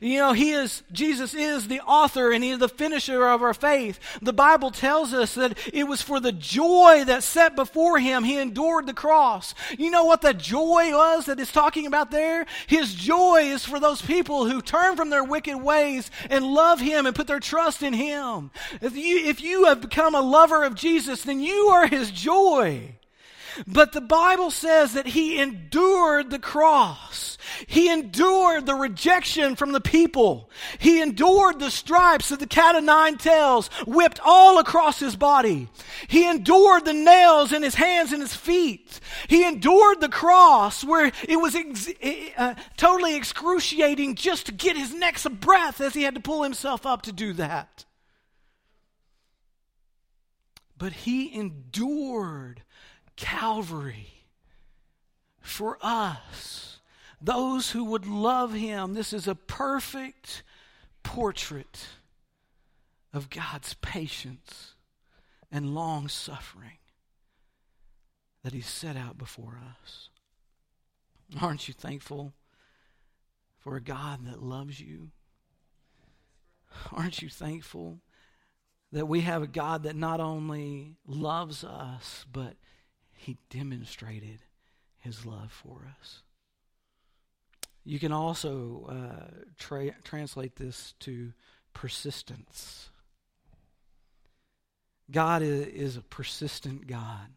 You 0.00 0.18
know, 0.18 0.32
he 0.32 0.52
is, 0.52 0.82
Jesus 0.92 1.34
is 1.34 1.68
the 1.68 1.80
author 1.80 2.32
and 2.32 2.42
he 2.42 2.50
is 2.50 2.58
the 2.58 2.68
finisher 2.68 3.26
of 3.26 3.42
our 3.42 3.54
faith. 3.54 3.98
The 4.20 4.32
Bible 4.32 4.70
tells 4.70 5.12
us 5.12 5.34
that 5.34 5.58
it 5.72 5.84
was 5.84 6.02
for 6.02 6.20
the 6.20 6.32
joy 6.32 7.04
that 7.06 7.22
set 7.22 7.56
before 7.56 7.98
him, 7.98 8.24
he 8.24 8.38
endured 8.38 8.86
the 8.86 8.94
cross. 8.94 9.54
You 9.78 9.90
know 9.90 10.04
what 10.04 10.22
the 10.22 10.34
joy 10.34 10.92
was 10.92 11.26
that 11.26 11.40
is 11.40 11.52
talking 11.52 11.86
about 11.86 12.10
there? 12.10 12.46
His 12.66 12.94
joy 12.94 13.42
is 13.44 13.64
for 13.64 13.80
those 13.80 14.02
people 14.02 14.46
who 14.46 14.62
turn 14.62 14.96
from 14.96 15.10
their 15.10 15.24
wicked 15.24 15.56
ways 15.56 16.10
and 16.30 16.44
love 16.44 16.80
him 16.80 17.06
and 17.06 17.14
put 17.14 17.26
their 17.26 17.40
trust 17.40 17.82
in 17.82 17.92
him. 17.92 18.50
If 18.80 18.96
you, 18.96 19.18
if 19.18 19.40
you 19.40 19.64
have 19.64 19.80
become 19.80 20.14
a 20.14 20.20
lover 20.20 20.64
of 20.64 20.74
Jesus, 20.74 21.22
then 21.22 21.40
you 21.40 21.68
are 21.68 21.86
his 21.86 22.10
joy. 22.10 22.94
But 23.66 23.92
the 23.92 24.00
Bible 24.00 24.50
says 24.50 24.94
that 24.94 25.06
he 25.06 25.40
endured 25.40 26.30
the 26.30 26.38
cross. 26.38 27.38
He 27.66 27.90
endured 27.90 28.66
the 28.66 28.74
rejection 28.74 29.56
from 29.56 29.72
the 29.72 29.80
people. 29.80 30.50
He 30.78 31.00
endured 31.00 31.58
the 31.58 31.70
stripes 31.70 32.30
of 32.30 32.38
the 32.38 32.46
cat 32.46 32.76
of 32.76 32.84
nine 32.84 33.16
tails 33.16 33.68
whipped 33.86 34.20
all 34.24 34.58
across 34.58 35.00
his 35.00 35.16
body. 35.16 35.68
He 36.08 36.28
endured 36.28 36.84
the 36.84 36.92
nails 36.92 37.52
in 37.52 37.62
his 37.62 37.74
hands 37.74 38.12
and 38.12 38.22
his 38.22 38.34
feet. 38.34 39.00
He 39.28 39.46
endured 39.46 40.00
the 40.00 40.08
cross 40.08 40.84
where 40.84 41.12
it 41.28 41.36
was 41.36 41.54
ex- 41.54 41.90
uh, 42.36 42.54
totally 42.76 43.16
excruciating 43.16 44.14
just 44.14 44.46
to 44.46 44.52
get 44.52 44.76
his 44.76 44.94
next 44.94 45.28
breath 45.40 45.80
as 45.80 45.94
he 45.94 46.02
had 46.02 46.14
to 46.14 46.20
pull 46.20 46.42
himself 46.42 46.86
up 46.86 47.02
to 47.02 47.12
do 47.12 47.32
that. 47.34 47.84
But 50.76 50.92
he 50.92 51.34
endured 51.34 52.62
Calvary 53.18 54.24
for 55.40 55.76
us, 55.82 56.78
those 57.20 57.72
who 57.72 57.84
would 57.84 58.06
love 58.06 58.52
Him. 58.52 58.94
This 58.94 59.12
is 59.12 59.26
a 59.26 59.34
perfect 59.34 60.44
portrait 61.02 61.88
of 63.12 63.28
God's 63.28 63.74
patience 63.74 64.74
and 65.50 65.74
long 65.74 66.06
suffering 66.08 66.78
that 68.44 68.52
He 68.52 68.60
set 68.60 68.96
out 68.96 69.18
before 69.18 69.60
us. 69.82 70.10
Aren't 71.40 71.66
you 71.66 71.74
thankful 71.74 72.34
for 73.58 73.74
a 73.76 73.82
God 73.82 74.26
that 74.26 74.42
loves 74.42 74.80
you? 74.80 75.10
Aren't 76.92 77.20
you 77.20 77.28
thankful 77.28 77.98
that 78.92 79.06
we 79.06 79.22
have 79.22 79.42
a 79.42 79.48
God 79.48 79.82
that 79.82 79.96
not 79.96 80.20
only 80.20 80.94
loves 81.06 81.64
us, 81.64 82.24
but 82.32 82.54
he 83.18 83.36
demonstrated 83.50 84.38
his 84.98 85.26
love 85.26 85.52
for 85.52 85.86
us. 86.00 86.22
You 87.84 87.98
can 87.98 88.12
also 88.12 88.86
uh, 88.88 89.44
tra- 89.58 89.94
translate 90.04 90.56
this 90.56 90.94
to 91.00 91.32
persistence. 91.74 92.90
God 95.10 95.42
is 95.42 95.96
a 95.96 96.02
persistent 96.02 96.86
God. 96.86 97.28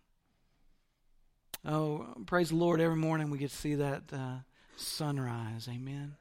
Oh, 1.65 2.07
praise 2.25 2.49
the 2.49 2.55
Lord. 2.55 2.81
Every 2.81 2.97
morning 2.97 3.29
we 3.29 3.37
get 3.37 3.51
to 3.51 3.55
see 3.55 3.75
that 3.75 4.03
uh, 4.11 4.39
sunrise. 4.75 5.69
Amen. 5.71 6.15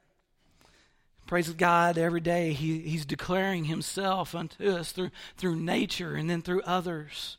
Praise 1.30 1.52
God 1.52 1.96
every 1.96 2.20
day. 2.20 2.52
He, 2.52 2.80
he's 2.80 3.06
declaring 3.06 3.66
Himself 3.66 4.34
unto 4.34 4.68
us 4.68 4.90
through, 4.90 5.12
through 5.36 5.54
nature 5.54 6.16
and 6.16 6.28
then 6.28 6.42
through 6.42 6.60
others. 6.62 7.36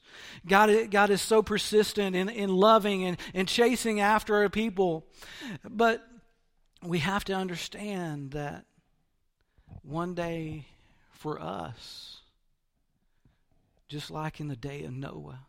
God, 0.48 0.90
God 0.90 1.10
is 1.10 1.22
so 1.22 1.44
persistent 1.44 2.16
in, 2.16 2.30
in 2.30 2.56
loving 2.56 3.04
and, 3.04 3.18
and 3.34 3.50
chasing 3.50 4.00
after 4.00 4.38
our 4.38 4.48
people. 4.48 5.06
But 5.70 6.08
we 6.82 7.00
have 7.00 7.26
to 7.26 7.34
understand 7.34 8.32
that 8.32 8.64
one 9.82 10.16
day 10.16 10.68
for 11.12 11.42
us, 11.42 12.22
just 13.90 14.10
like 14.10 14.40
in 14.40 14.48
the 14.48 14.56
day 14.56 14.86
of 14.86 14.94
Noah, 14.94 15.40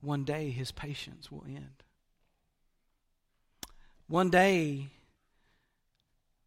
one 0.00 0.24
day 0.24 0.50
his 0.50 0.72
patience 0.72 1.30
will 1.30 1.44
end. 1.46 1.84
One 4.08 4.28
day 4.28 4.88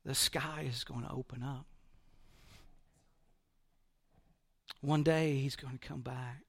the 0.05 0.15
sky 0.15 0.65
is 0.67 0.83
going 0.83 1.03
to 1.03 1.11
open 1.11 1.43
up. 1.43 1.65
One 4.81 5.03
day 5.03 5.35
he's 5.35 5.55
going 5.55 5.77
to 5.77 5.87
come 5.87 6.01
back. 6.01 6.43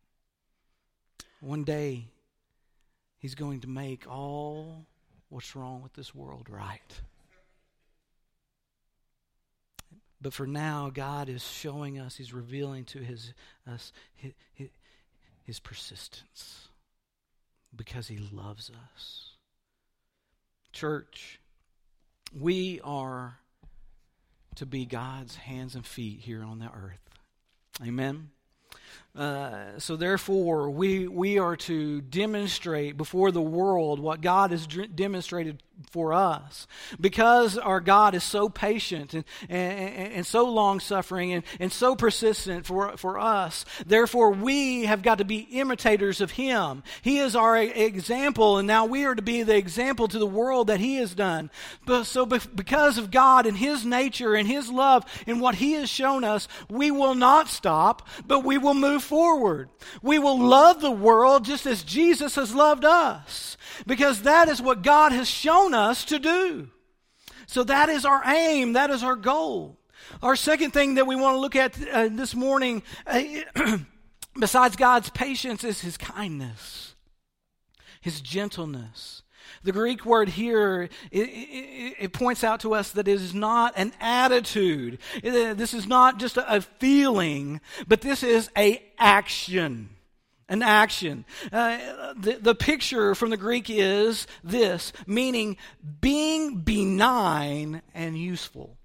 One 1.40 1.64
day 1.64 2.06
he's 3.18 3.34
going 3.34 3.60
to 3.60 3.68
make 3.68 4.10
all 4.10 4.86
what's 5.28 5.54
wrong 5.56 5.82
with 5.82 5.92
this 5.94 6.14
world 6.14 6.48
right. 6.48 7.00
But 10.22 10.32
for 10.32 10.46
now, 10.46 10.88
God 10.94 11.28
is 11.28 11.42
showing 11.44 11.98
us, 11.98 12.16
He's 12.16 12.32
revealing 12.32 12.84
to 12.86 13.00
his, 13.00 13.34
us 13.66 13.92
his, 14.14 14.32
his, 14.54 14.68
his 15.42 15.58
persistence 15.58 16.68
because 17.74 18.06
He 18.06 18.18
loves 18.32 18.70
us. 18.70 19.30
Church, 20.72 21.40
we 22.38 22.80
are 22.82 23.38
to 24.56 24.66
be 24.66 24.84
God's 24.84 25.36
hands 25.36 25.74
and 25.74 25.86
feet 25.86 26.20
here 26.20 26.42
on 26.42 26.58
the 26.58 26.66
earth. 26.66 27.00
Amen. 27.82 28.30
Uh, 29.14 29.78
so 29.78 29.94
therefore, 29.94 30.70
we 30.70 31.06
we 31.06 31.38
are 31.38 31.54
to 31.54 32.00
demonstrate 32.00 32.96
before 32.96 33.30
the 33.30 33.42
world 33.42 34.00
what 34.00 34.22
God 34.22 34.52
has 34.52 34.66
demonstrated 34.66 35.62
for 35.90 36.12
us. 36.12 36.66
Because 37.00 37.58
our 37.58 37.80
God 37.80 38.14
is 38.14 38.22
so 38.22 38.48
patient 38.48 39.14
and, 39.14 39.24
and, 39.48 40.12
and 40.12 40.26
so 40.26 40.48
long 40.48 40.80
suffering 40.80 41.32
and, 41.32 41.44
and 41.60 41.72
so 41.72 41.96
persistent 41.96 42.66
for, 42.66 42.96
for 42.96 43.18
us, 43.18 43.64
therefore 43.86 44.30
we 44.30 44.84
have 44.84 45.02
got 45.02 45.18
to 45.18 45.24
be 45.24 45.40
imitators 45.52 46.20
of 46.20 46.32
Him. 46.32 46.82
He 47.02 47.18
is 47.18 47.34
our 47.36 47.58
example, 47.58 48.58
and 48.58 48.66
now 48.66 48.86
we 48.86 49.04
are 49.04 49.14
to 49.14 49.22
be 49.22 49.42
the 49.42 49.56
example 49.56 50.08
to 50.08 50.18
the 50.18 50.26
world 50.26 50.68
that 50.68 50.80
He 50.80 50.96
has 50.96 51.14
done. 51.14 51.50
But 51.84 52.04
so 52.04 52.26
because 52.26 52.98
of 52.98 53.10
God 53.10 53.46
and 53.46 53.56
His 53.56 53.84
nature 53.84 54.34
and 54.34 54.46
His 54.46 54.70
love 54.70 55.04
and 55.26 55.40
what 55.40 55.56
He 55.56 55.72
has 55.72 55.90
shown 55.90 56.24
us, 56.24 56.48
we 56.70 56.90
will 56.90 57.14
not 57.14 57.48
stop, 57.48 58.08
but 58.26 58.44
we 58.44 58.58
will 58.58 58.74
move 58.74 59.01
forward. 59.02 59.68
We 60.02 60.18
will 60.18 60.38
love 60.38 60.80
the 60.80 60.90
world 60.90 61.44
just 61.44 61.66
as 61.66 61.82
Jesus 61.82 62.36
has 62.36 62.54
loved 62.54 62.84
us 62.84 63.56
because 63.86 64.22
that 64.22 64.48
is 64.48 64.62
what 64.62 64.82
God 64.82 65.12
has 65.12 65.28
shown 65.28 65.74
us 65.74 66.04
to 66.06 66.18
do. 66.18 66.70
So 67.46 67.64
that 67.64 67.88
is 67.88 68.04
our 68.04 68.22
aim, 68.26 68.74
that 68.74 68.90
is 68.90 69.02
our 69.02 69.16
goal. 69.16 69.78
Our 70.22 70.36
second 70.36 70.72
thing 70.72 70.94
that 70.94 71.06
we 71.06 71.16
want 71.16 71.36
to 71.36 71.40
look 71.40 71.56
at 71.56 71.76
uh, 71.88 72.08
this 72.10 72.34
morning, 72.34 72.82
uh, 73.06 73.22
besides 74.38 74.76
God's 74.76 75.10
patience, 75.10 75.64
is 75.64 75.80
his 75.80 75.96
kindness, 75.96 76.94
his 78.00 78.20
gentleness. 78.20 79.22
The 79.62 79.72
Greek 79.72 80.04
word 80.04 80.28
here, 80.30 80.88
it, 81.10 81.28
it, 81.28 81.96
it, 81.98 82.12
points 82.12 82.44
out 82.44 82.60
to 82.60 82.74
us 82.74 82.90
that 82.92 83.08
it 83.08 83.12
is 83.12 83.34
not 83.34 83.74
an 83.76 83.92
attitude. 84.00 84.98
this 85.22 85.74
is 85.74 85.86
not 85.86 86.18
just 86.18 86.36
a, 86.36 86.60
feeling, 86.78 87.60
but 87.86 88.00
this 88.00 88.22
is 88.22 88.50
a 88.56 88.82
action 88.98 89.90
an 90.48 90.62
action. 90.62 91.24
Uh, 91.50 92.12
the, 92.14 92.38
the 92.40 92.54
picture 92.54 93.14
from 93.14 93.30
the 93.30 93.38
Greek 93.38 93.70
is 93.70 94.26
this, 94.44 94.92
meaning 95.06 95.56
being 96.00 96.58
benign 96.58 97.80
and 97.94 98.18
useful. 98.18 98.76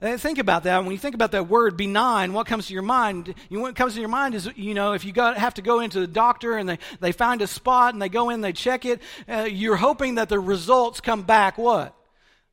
Uh, 0.00 0.16
think 0.16 0.38
about 0.38 0.62
that. 0.62 0.82
When 0.82 0.92
you 0.92 0.98
think 0.98 1.16
about 1.16 1.32
that 1.32 1.48
word 1.48 1.76
benign, 1.76 2.32
what 2.32 2.46
comes 2.46 2.68
to 2.68 2.72
your 2.72 2.82
mind? 2.82 3.34
You, 3.48 3.58
what 3.58 3.74
comes 3.74 3.94
to 3.94 4.00
your 4.00 4.08
mind 4.08 4.36
is, 4.36 4.48
you 4.54 4.72
know, 4.72 4.92
if 4.92 5.04
you 5.04 5.12
got, 5.12 5.36
have 5.36 5.54
to 5.54 5.62
go 5.62 5.80
into 5.80 5.98
the 5.98 6.06
doctor 6.06 6.56
and 6.56 6.68
they, 6.68 6.78
they 7.00 7.10
find 7.10 7.42
a 7.42 7.48
spot 7.48 7.94
and 7.94 8.00
they 8.00 8.08
go 8.08 8.30
in, 8.30 8.40
they 8.40 8.52
check 8.52 8.84
it, 8.84 9.02
uh, 9.28 9.48
you're 9.50 9.76
hoping 9.76 10.14
that 10.14 10.28
the 10.28 10.38
results 10.38 11.00
come 11.00 11.22
back 11.22 11.58
what? 11.58 11.96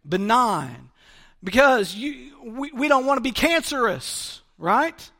Benign. 0.08 0.90
Because 1.44 1.94
you, 1.94 2.32
we, 2.44 2.72
we 2.72 2.88
don't 2.88 3.06
want 3.06 3.18
to 3.18 3.22
be 3.22 3.32
cancerous, 3.32 4.42
right? 4.58 5.12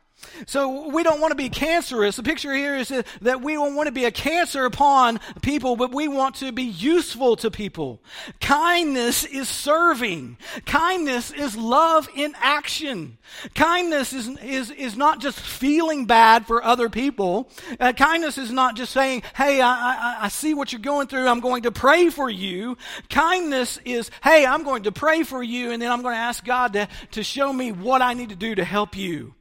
So 0.46 0.88
we 0.88 1.02
don't 1.02 1.20
want 1.20 1.32
to 1.32 1.36
be 1.36 1.48
cancerous. 1.48 2.16
The 2.16 2.22
picture 2.22 2.54
here 2.54 2.76
is 2.76 2.88
that 3.20 3.42
we 3.42 3.54
don't 3.54 3.74
want 3.74 3.86
to 3.86 3.92
be 3.92 4.04
a 4.04 4.10
cancer 4.10 4.64
upon 4.64 5.20
people, 5.42 5.76
but 5.76 5.94
we 5.94 6.08
want 6.08 6.36
to 6.36 6.52
be 6.52 6.64
useful 6.64 7.36
to 7.36 7.50
people. 7.50 8.00
Kindness 8.40 9.24
is 9.24 9.48
serving. 9.48 10.36
Kindness 10.64 11.32
is 11.32 11.56
love 11.56 12.08
in 12.14 12.34
action. 12.40 13.18
Kindness 13.54 14.12
is, 14.12 14.28
is, 14.38 14.70
is 14.70 14.96
not 14.96 15.20
just 15.20 15.38
feeling 15.38 16.06
bad 16.06 16.46
for 16.46 16.62
other 16.62 16.88
people. 16.88 17.50
Uh, 17.78 17.92
kindness 17.92 18.38
is 18.38 18.50
not 18.50 18.76
just 18.76 18.92
saying, 18.92 19.22
hey, 19.34 19.60
I, 19.60 19.70
I, 19.70 20.16
I 20.22 20.28
see 20.28 20.54
what 20.54 20.72
you're 20.72 20.80
going 20.80 21.08
through. 21.08 21.26
I'm 21.26 21.40
going 21.40 21.64
to 21.64 21.72
pray 21.72 22.10
for 22.10 22.28
you. 22.28 22.76
Kindness 23.10 23.78
is, 23.84 24.10
hey, 24.22 24.46
I'm 24.46 24.64
going 24.64 24.84
to 24.84 24.92
pray 24.92 25.22
for 25.22 25.42
you, 25.42 25.72
and 25.72 25.80
then 25.80 25.90
I'm 25.90 26.02
going 26.02 26.14
to 26.14 26.20
ask 26.20 26.44
God 26.44 26.72
to, 26.74 26.88
to 27.12 27.22
show 27.22 27.52
me 27.52 27.72
what 27.72 28.02
I 28.02 28.14
need 28.14 28.30
to 28.30 28.36
do 28.36 28.54
to 28.54 28.64
help 28.64 28.96
you. 28.96 29.34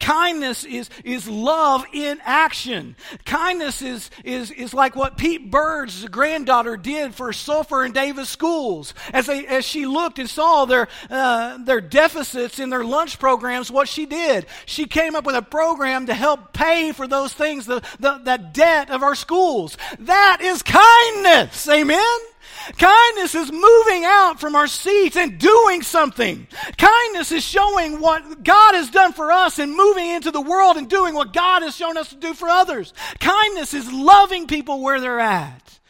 Kindness 0.00 0.64
is, 0.64 0.90
is 1.04 1.28
love 1.28 1.84
in 1.92 2.20
action. 2.24 2.96
Kindness 3.24 3.82
is, 3.82 4.10
is, 4.24 4.50
is 4.50 4.74
like 4.74 4.96
what 4.96 5.16
Pete 5.16 5.50
Bird's 5.50 6.06
granddaughter 6.08 6.76
did 6.76 7.14
for 7.14 7.32
Sulphur 7.32 7.84
and 7.84 7.94
Davis 7.94 8.28
schools. 8.28 8.94
As, 9.12 9.26
they, 9.26 9.46
as 9.46 9.64
she 9.64 9.86
looked 9.86 10.18
and 10.18 10.28
saw 10.28 10.64
their, 10.64 10.88
uh, 11.10 11.58
their 11.64 11.80
deficits 11.80 12.58
in 12.58 12.70
their 12.70 12.84
lunch 12.84 13.18
programs, 13.18 13.70
what 13.70 13.88
she 13.88 14.06
did, 14.06 14.46
she 14.66 14.86
came 14.86 15.14
up 15.14 15.24
with 15.24 15.36
a 15.36 15.42
program 15.42 16.06
to 16.06 16.14
help 16.14 16.52
pay 16.52 16.92
for 16.92 17.06
those 17.06 17.32
things, 17.32 17.66
the, 17.66 17.82
the, 18.00 18.20
that 18.24 18.54
debt 18.54 18.90
of 18.90 19.02
our 19.02 19.14
schools. 19.14 19.76
That 19.98 20.38
is 20.40 20.62
kindness. 20.62 21.68
Amen? 21.68 22.31
Kindness 22.78 23.34
is 23.34 23.50
moving 23.52 24.04
out 24.04 24.40
from 24.40 24.54
our 24.54 24.66
seats 24.66 25.16
and 25.16 25.38
doing 25.38 25.82
something. 25.82 26.46
Kindness 26.76 27.32
is 27.32 27.44
showing 27.44 28.00
what 28.00 28.44
God 28.44 28.74
has 28.74 28.90
done 28.90 29.12
for 29.12 29.32
us 29.32 29.58
and 29.58 29.76
moving 29.76 30.08
into 30.10 30.30
the 30.30 30.40
world 30.40 30.76
and 30.76 30.88
doing 30.88 31.14
what 31.14 31.32
God 31.32 31.62
has 31.62 31.76
shown 31.76 31.96
us 31.96 32.10
to 32.10 32.16
do 32.16 32.34
for 32.34 32.48
others. 32.48 32.92
Kindness 33.20 33.74
is 33.74 33.92
loving 33.92 34.46
people 34.46 34.80
where 34.80 35.00
they're 35.00 35.20
at. 35.20 35.80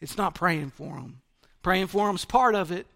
It's 0.00 0.16
not 0.16 0.34
praying 0.34 0.70
for 0.70 0.96
them. 0.96 1.22
Praying 1.62 1.88
for 1.88 2.06
them 2.06 2.16
is 2.16 2.24
part 2.24 2.54
of 2.54 2.70
it, 2.70 2.86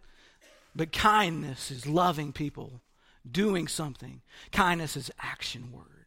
but 0.76 0.92
kindness 0.92 1.70
is 1.70 1.86
loving 1.86 2.32
people, 2.32 2.80
doing 3.28 3.66
something. 3.66 4.22
Kindness 4.52 4.96
is 4.96 5.10
action 5.18 5.72
word. 5.72 6.06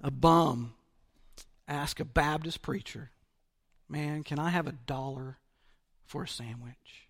A 0.00 0.10
bum 0.10 0.74
asked 1.68 2.00
a 2.00 2.04
Baptist 2.04 2.62
preacher 2.62 3.10
Man, 3.88 4.24
can 4.24 4.38
I 4.38 4.50
have 4.50 4.66
a 4.66 4.72
dollar 4.72 5.38
for 6.04 6.24
a 6.24 6.28
sandwich? 6.28 7.08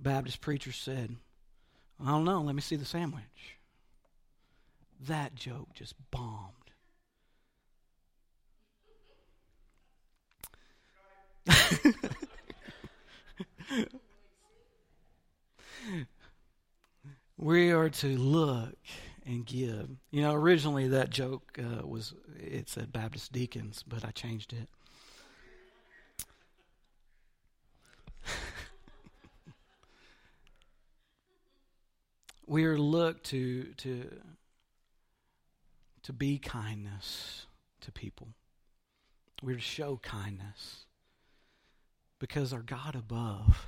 Baptist 0.00 0.40
preacher 0.40 0.72
said, 0.72 1.16
I 2.02 2.06
don't 2.06 2.24
know, 2.24 2.40
let 2.40 2.54
me 2.54 2.62
see 2.62 2.76
the 2.76 2.84
sandwich. 2.84 3.58
That 5.06 5.34
joke 5.34 5.68
just 5.74 5.94
bombed. 6.10 6.52
we 17.36 17.72
are 17.72 17.90
to 17.90 18.16
look 18.16 18.76
and 19.26 19.44
give. 19.44 19.88
You 20.10 20.22
know, 20.22 20.34
originally 20.34 20.88
that 20.88 21.10
joke 21.10 21.58
uh, 21.58 21.86
was 21.86 22.14
it 22.38 22.68
said 22.68 22.92
Baptist 22.92 23.32
deacons, 23.32 23.84
but 23.86 24.04
I 24.04 24.10
changed 24.10 24.52
it. 24.52 24.68
We 32.52 32.66
are 32.66 32.76
looked 32.76 33.24
to 33.24 33.64
to 33.78 34.10
to 36.02 36.12
be 36.12 36.36
kindness 36.38 37.46
to 37.80 37.90
people. 37.90 38.28
We're 39.42 39.54
to 39.54 39.60
show 39.60 39.98
kindness 40.02 40.84
because 42.18 42.52
our 42.52 42.60
God 42.60 42.94
above 42.94 43.66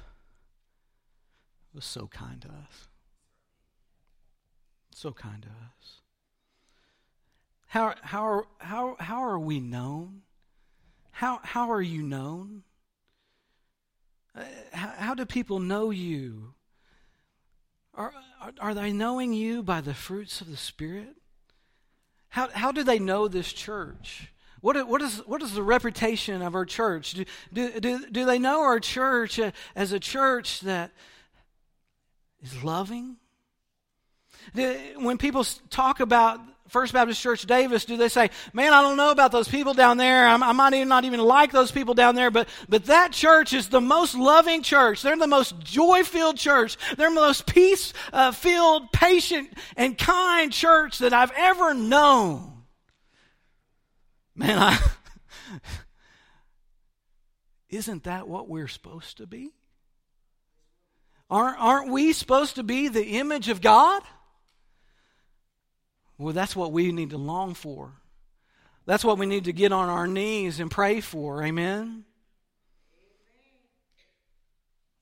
was 1.72 1.86
so 1.86 2.08
kind 2.08 2.42
to 2.42 2.48
us. 2.48 2.88
So 4.94 5.12
kind 5.12 5.42
to 5.42 5.48
us. 5.48 6.00
How, 7.66 7.94
how, 8.02 8.22
are, 8.22 8.44
how, 8.58 8.96
how 9.00 9.22
are 9.22 9.38
we 9.38 9.58
known? 9.58 10.22
How, 11.10 11.40
how 11.42 11.70
are 11.70 11.82
you 11.82 12.02
known? 12.02 12.62
Uh, 14.36 14.44
how, 14.72 14.92
how 14.96 15.14
do 15.14 15.24
people 15.24 15.58
know 15.58 15.90
you? 15.90 16.54
Are, 17.96 18.12
are, 18.40 18.52
are 18.60 18.74
they 18.74 18.92
knowing 18.92 19.32
you 19.32 19.62
by 19.62 19.80
the 19.80 19.94
fruits 19.94 20.40
of 20.40 20.50
the 20.50 20.56
Spirit? 20.56 21.16
How, 22.28 22.48
how 22.48 22.72
do 22.72 22.82
they 22.82 22.98
know 22.98 23.28
this 23.28 23.52
church? 23.52 24.32
What, 24.60 24.88
what, 24.88 25.02
is, 25.02 25.18
what 25.26 25.42
is 25.42 25.52
the 25.52 25.62
reputation 25.62 26.42
of 26.42 26.54
our 26.54 26.64
church? 26.64 27.12
Do, 27.12 27.24
do, 27.52 27.80
do, 27.80 28.06
do 28.10 28.24
they 28.24 28.38
know 28.38 28.62
our 28.62 28.80
church 28.80 29.38
uh, 29.38 29.52
as 29.76 29.92
a 29.92 30.00
church 30.00 30.60
that 30.60 30.90
is 32.42 32.64
loving? 32.64 33.16
When 34.96 35.18
people 35.18 35.44
talk 35.70 36.00
about 36.00 36.40
First 36.68 36.94
Baptist 36.94 37.20
Church 37.20 37.42
Davis, 37.42 37.84
do 37.84 37.96
they 37.98 38.08
say, 38.08 38.30
man, 38.54 38.72
I 38.72 38.80
don't 38.80 38.96
know 38.96 39.10
about 39.10 39.32
those 39.32 39.48
people 39.48 39.74
down 39.74 39.98
there. 39.98 40.26
I'm, 40.26 40.42
i 40.42 40.52
might 40.52 40.72
even 40.72 40.88
not 40.88 41.04
even 41.04 41.20
like 41.20 41.52
those 41.52 41.70
people 41.70 41.92
down 41.92 42.14
there, 42.14 42.30
but, 42.30 42.48
but 42.68 42.86
that 42.86 43.12
church 43.12 43.52
is 43.52 43.68
the 43.68 43.82
most 43.82 44.14
loving 44.14 44.62
church. 44.62 45.02
They're 45.02 45.16
the 45.16 45.26
most 45.26 45.60
joy 45.60 46.04
filled 46.04 46.38
church. 46.38 46.78
They're 46.96 47.10
the 47.10 47.14
most 47.14 47.46
peace 47.46 47.92
filled, 48.32 48.92
patient, 48.92 49.52
and 49.76 49.96
kind 49.98 50.52
church 50.52 50.98
that 50.98 51.12
I've 51.12 51.32
ever 51.36 51.74
known. 51.74 52.64
Man, 54.34 54.58
I, 54.58 54.78
isn't 57.68 58.04
that 58.04 58.26
what 58.26 58.48
we're 58.48 58.68
supposed 58.68 59.18
to 59.18 59.26
be? 59.26 59.52
Aren't, 61.30 61.58
aren't 61.60 61.90
we 61.90 62.12
supposed 62.12 62.56
to 62.56 62.62
be 62.62 62.88
the 62.88 63.04
image 63.04 63.48
of 63.48 63.60
God? 63.60 64.02
Well, 66.18 66.32
that's 66.32 66.54
what 66.54 66.72
we 66.72 66.92
need 66.92 67.10
to 67.10 67.18
long 67.18 67.54
for. 67.54 67.92
That's 68.86 69.04
what 69.04 69.18
we 69.18 69.26
need 69.26 69.44
to 69.44 69.52
get 69.52 69.72
on 69.72 69.88
our 69.88 70.06
knees 70.06 70.60
and 70.60 70.70
pray 70.70 71.00
for. 71.00 71.42
Amen? 71.42 72.04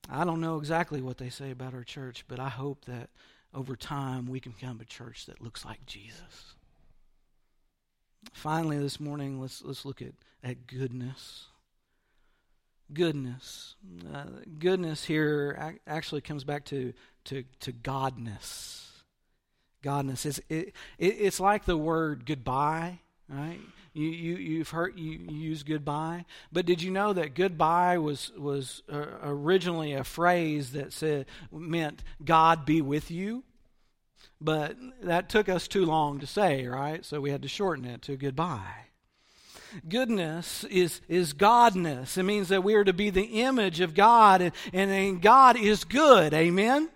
I 0.09 0.23
don't 0.25 0.41
know 0.41 0.57
exactly 0.57 1.01
what 1.01 1.17
they 1.17 1.29
say 1.29 1.51
about 1.51 1.73
our 1.73 1.83
church, 1.83 2.25
but 2.27 2.39
I 2.39 2.49
hope 2.49 2.85
that 2.85 3.09
over 3.53 3.75
time 3.75 4.27
we 4.27 4.39
can 4.39 4.53
become 4.53 4.79
a 4.81 4.85
church 4.85 5.25
that 5.27 5.41
looks 5.41 5.63
like 5.63 5.85
Jesus. 5.85 6.55
Finally, 8.31 8.79
this 8.79 8.99
morning, 8.99 9.39
let's, 9.39 9.61
let's 9.63 9.85
look 9.85 10.01
at, 10.01 10.13
at 10.43 10.65
goodness. 10.65 11.47
Goodness. 12.93 13.75
Uh, 14.13 14.25
goodness 14.59 15.03
here 15.03 15.77
actually 15.87 16.21
comes 16.21 16.43
back 16.43 16.65
to, 16.65 16.93
to, 17.25 17.43
to 17.61 17.71
godness. 17.71 18.82
Godness. 19.83 20.25
It's, 20.25 20.39
it, 20.49 20.73
it, 20.97 21.15
it's 21.19 21.39
like 21.39 21.65
the 21.65 21.77
word 21.77 22.25
goodbye, 22.25 22.99
right? 23.29 23.59
You, 23.93 24.07
you, 24.07 24.35
you've 24.37 24.69
heard 24.69 24.97
you, 24.97 25.11
you 25.11 25.37
use 25.37 25.61
goodbye, 25.61 26.25
but 26.51 26.65
did 26.65 26.81
you 26.81 26.89
know 26.89 27.13
that 27.13 27.35
goodbye 27.35 27.99
was 27.99 28.31
was 28.35 28.81
uh, 28.91 29.05
originally 29.21 29.93
a 29.93 30.03
phrase 30.03 30.71
that 30.71 30.93
said 30.93 31.27
meant 31.51 32.03
God 32.25 32.65
be 32.65 32.81
with 32.81 33.11
you? 33.11 33.43
But 34.41 34.77
that 35.03 35.29
took 35.29 35.47
us 35.47 35.67
too 35.67 35.85
long 35.85 36.19
to 36.19 36.27
say, 36.27 36.65
right? 36.65 37.05
So 37.05 37.21
we 37.21 37.29
had 37.29 37.43
to 37.43 37.47
shorten 37.47 37.85
it 37.85 38.01
to 38.03 38.17
goodbye. 38.17 38.87
Goodness 39.87 40.63
is, 40.65 41.01
is 41.07 41.33
Godness. 41.33 42.17
It 42.17 42.23
means 42.23 42.49
that 42.49 42.63
we 42.63 42.75
are 42.75 42.83
to 42.83 42.93
be 42.93 43.09
the 43.09 43.41
image 43.41 43.79
of 43.79 43.93
God, 43.93 44.41
and, 44.41 44.53
and 44.73 45.21
God 45.21 45.55
is 45.57 45.83
good. 45.83 46.33
Amen? 46.33 46.89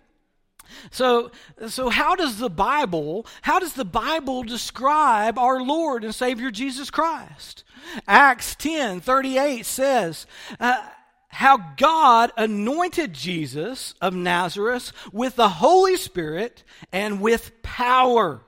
So, 0.92 1.32
so 1.68 1.90
how 1.90 2.16
does 2.16 2.40
the 2.40 2.50
Bible, 2.50 3.26
how 3.42 3.60
does 3.60 3.74
the 3.74 3.86
Bible 3.86 4.44
describe 4.44 5.38
our 5.38 5.62
Lord 5.62 6.04
and 6.04 6.14
Savior 6.14 6.52
Jesus 6.52 6.90
Christ? 6.90 7.64
Acts 8.08 8.56
10 8.56 9.02
38 9.02 9.66
says, 9.66 10.26
uh, 10.60 10.82
how 11.30 11.58
God 11.78 12.32
anointed 12.38 13.14
Jesus 13.14 13.94
of 14.02 14.16
Nazareth 14.16 14.92
with 15.12 15.36
the 15.36 15.50
Holy 15.50 15.96
Spirit 15.96 16.64
and 16.92 17.22
with 17.22 17.62
power. 17.62 18.42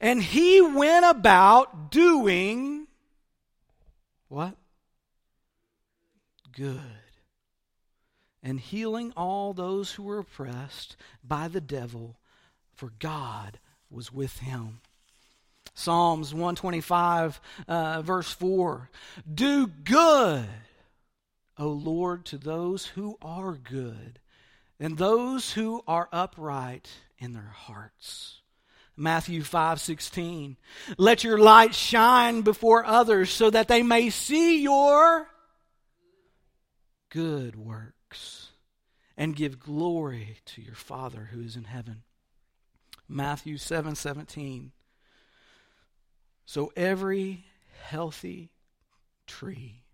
And 0.00 0.22
he 0.22 0.60
went 0.60 1.06
about 1.06 1.90
doing 1.90 2.86
what? 4.28 4.56
Good. 6.52 6.97
And 8.42 8.60
healing 8.60 9.12
all 9.16 9.52
those 9.52 9.92
who 9.92 10.04
were 10.04 10.20
oppressed 10.20 10.96
by 11.24 11.48
the 11.48 11.60
devil, 11.60 12.16
for 12.72 12.92
God 12.98 13.58
was 13.90 14.12
with 14.12 14.38
him. 14.38 14.80
Psalms 15.74 16.32
125, 16.32 17.40
uh, 17.66 18.02
verse 18.02 18.30
4 18.32 18.90
Do 19.32 19.66
good 19.66 20.48
O 21.58 21.68
Lord, 21.68 22.24
to 22.26 22.38
those 22.38 22.86
who 22.86 23.18
are 23.20 23.54
good 23.54 24.20
and 24.78 24.96
those 24.96 25.52
who 25.52 25.82
are 25.88 26.08
upright 26.12 26.88
in 27.18 27.32
their 27.32 27.52
hearts. 27.52 28.42
Matthew 28.96 29.42
5:16 29.42 30.56
Let 30.96 31.24
your 31.24 31.38
light 31.38 31.74
shine 31.74 32.42
before 32.42 32.84
others 32.84 33.30
so 33.30 33.50
that 33.50 33.66
they 33.66 33.82
may 33.82 34.10
see 34.10 34.62
your 34.62 35.28
good 37.10 37.56
works 37.56 38.50
and 39.16 39.36
give 39.36 39.58
glory 39.58 40.38
to 40.44 40.62
your 40.62 40.74
Father 40.74 41.30
who 41.32 41.40
is 41.40 41.56
in 41.56 41.64
heaven. 41.64 42.02
Matthew 43.08 43.56
7:17 43.56 44.72
So 46.44 46.72
every 46.76 47.46
healthy 47.82 48.52
tree 49.26 49.84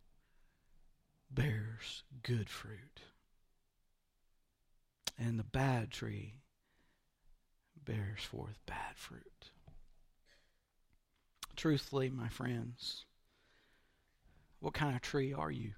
bears 1.31 2.03
good 2.22 2.48
fruit. 2.48 3.03
And 5.16 5.38
the 5.38 5.44
bad 5.44 5.90
tree 5.90 6.40
bears 7.85 8.24
forth 8.24 8.59
bad 8.66 8.96
fruit. 8.96 9.50
Truthfully, 11.57 12.11
my 12.11 12.29
friends, 12.29 13.05
what 14.59 14.74
kind 14.74 14.96
of 14.96 15.03
tree 15.03 15.33
are 15.33 15.50
you? 15.50 15.74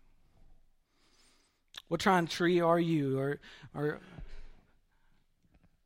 What 1.88 2.03
kind 2.03 2.27
of 2.27 2.33
tree 2.33 2.61
are 2.61 2.81
you? 2.81 3.18
Or, 3.18 3.38
or 3.75 4.01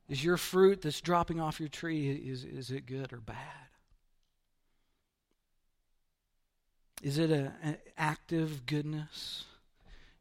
is 0.09 0.25
your 0.25 0.37
fruit 0.37 0.83
that's 0.83 1.01
dropping 1.01 1.41
off 1.41 1.61
your 1.61 1.69
tree, 1.69 2.11
is, 2.11 2.45
is 2.45 2.71
it 2.71 2.87
good 2.87 3.13
or 3.13 3.21
bad? 3.21 3.37
Is 7.03 7.19
it 7.19 7.31
a, 7.31 7.53
an 7.63 7.79
active 7.97 8.67
goodness? 8.67 9.45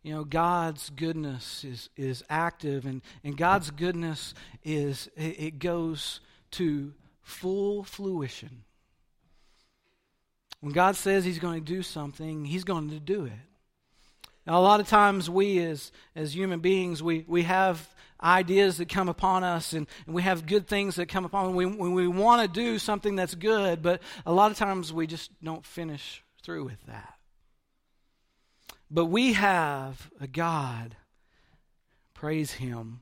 you 0.04 0.14
know 0.14 0.24
god's 0.24 0.90
goodness 0.92 1.64
is 1.64 1.90
is 1.98 2.24
active 2.30 2.86
and 2.86 3.02
and 3.24 3.38
god's 3.38 3.70
goodness 3.72 4.34
is 4.64 5.10
it 5.16 5.60
goes 5.60 6.22
to 6.52 6.94
full 7.22 7.84
fruition 7.84 8.64
when 10.62 10.72
god 10.72 10.96
says 10.96 11.26
he's 11.26 11.40
going 11.40 11.64
to 11.64 11.74
do 11.74 11.84
something 11.84 12.46
he's 12.46 12.64
going 12.64 12.90
to 12.90 13.00
do 13.00 13.26
it 13.26 13.49
a 14.48 14.60
lot 14.60 14.80
of 14.80 14.88
times 14.88 15.30
we 15.30 15.60
as 15.60 15.92
as 16.16 16.36
human 16.36 16.60
beings 16.60 17.04
we 17.04 17.26
we 17.28 17.44
have 17.44 17.88
ideas 18.22 18.78
that 18.78 18.90
come 18.90 19.08
upon 19.08 19.44
us 19.44 19.72
and, 19.74 19.88
and 20.06 20.14
we 20.14 20.22
have 20.22 20.46
good 20.46 20.68
things 20.68 20.96
that 20.96 21.06
come 21.06 21.24
upon 21.24 21.48
us 21.48 21.54
we, 21.54 21.66
when 21.66 21.94
we 21.94 22.08
want 22.08 22.42
to 22.42 22.48
do 22.48 22.78
something 22.78 23.16
that's 23.16 23.36
good 23.36 23.82
but 23.82 24.02
a 24.26 24.34
lot 24.34 24.52
of 24.52 24.58
times 24.58 24.92
we 24.92 25.08
just 25.08 25.32
don't 25.44 25.66
finish 25.66 26.24
through 26.42 26.66
with 26.66 26.86
that 26.86 27.20
but 28.92 29.06
we 29.06 29.34
have 29.34 30.10
a 30.20 30.28
God, 30.28 30.96
praise 32.14 32.54
Him, 32.54 33.02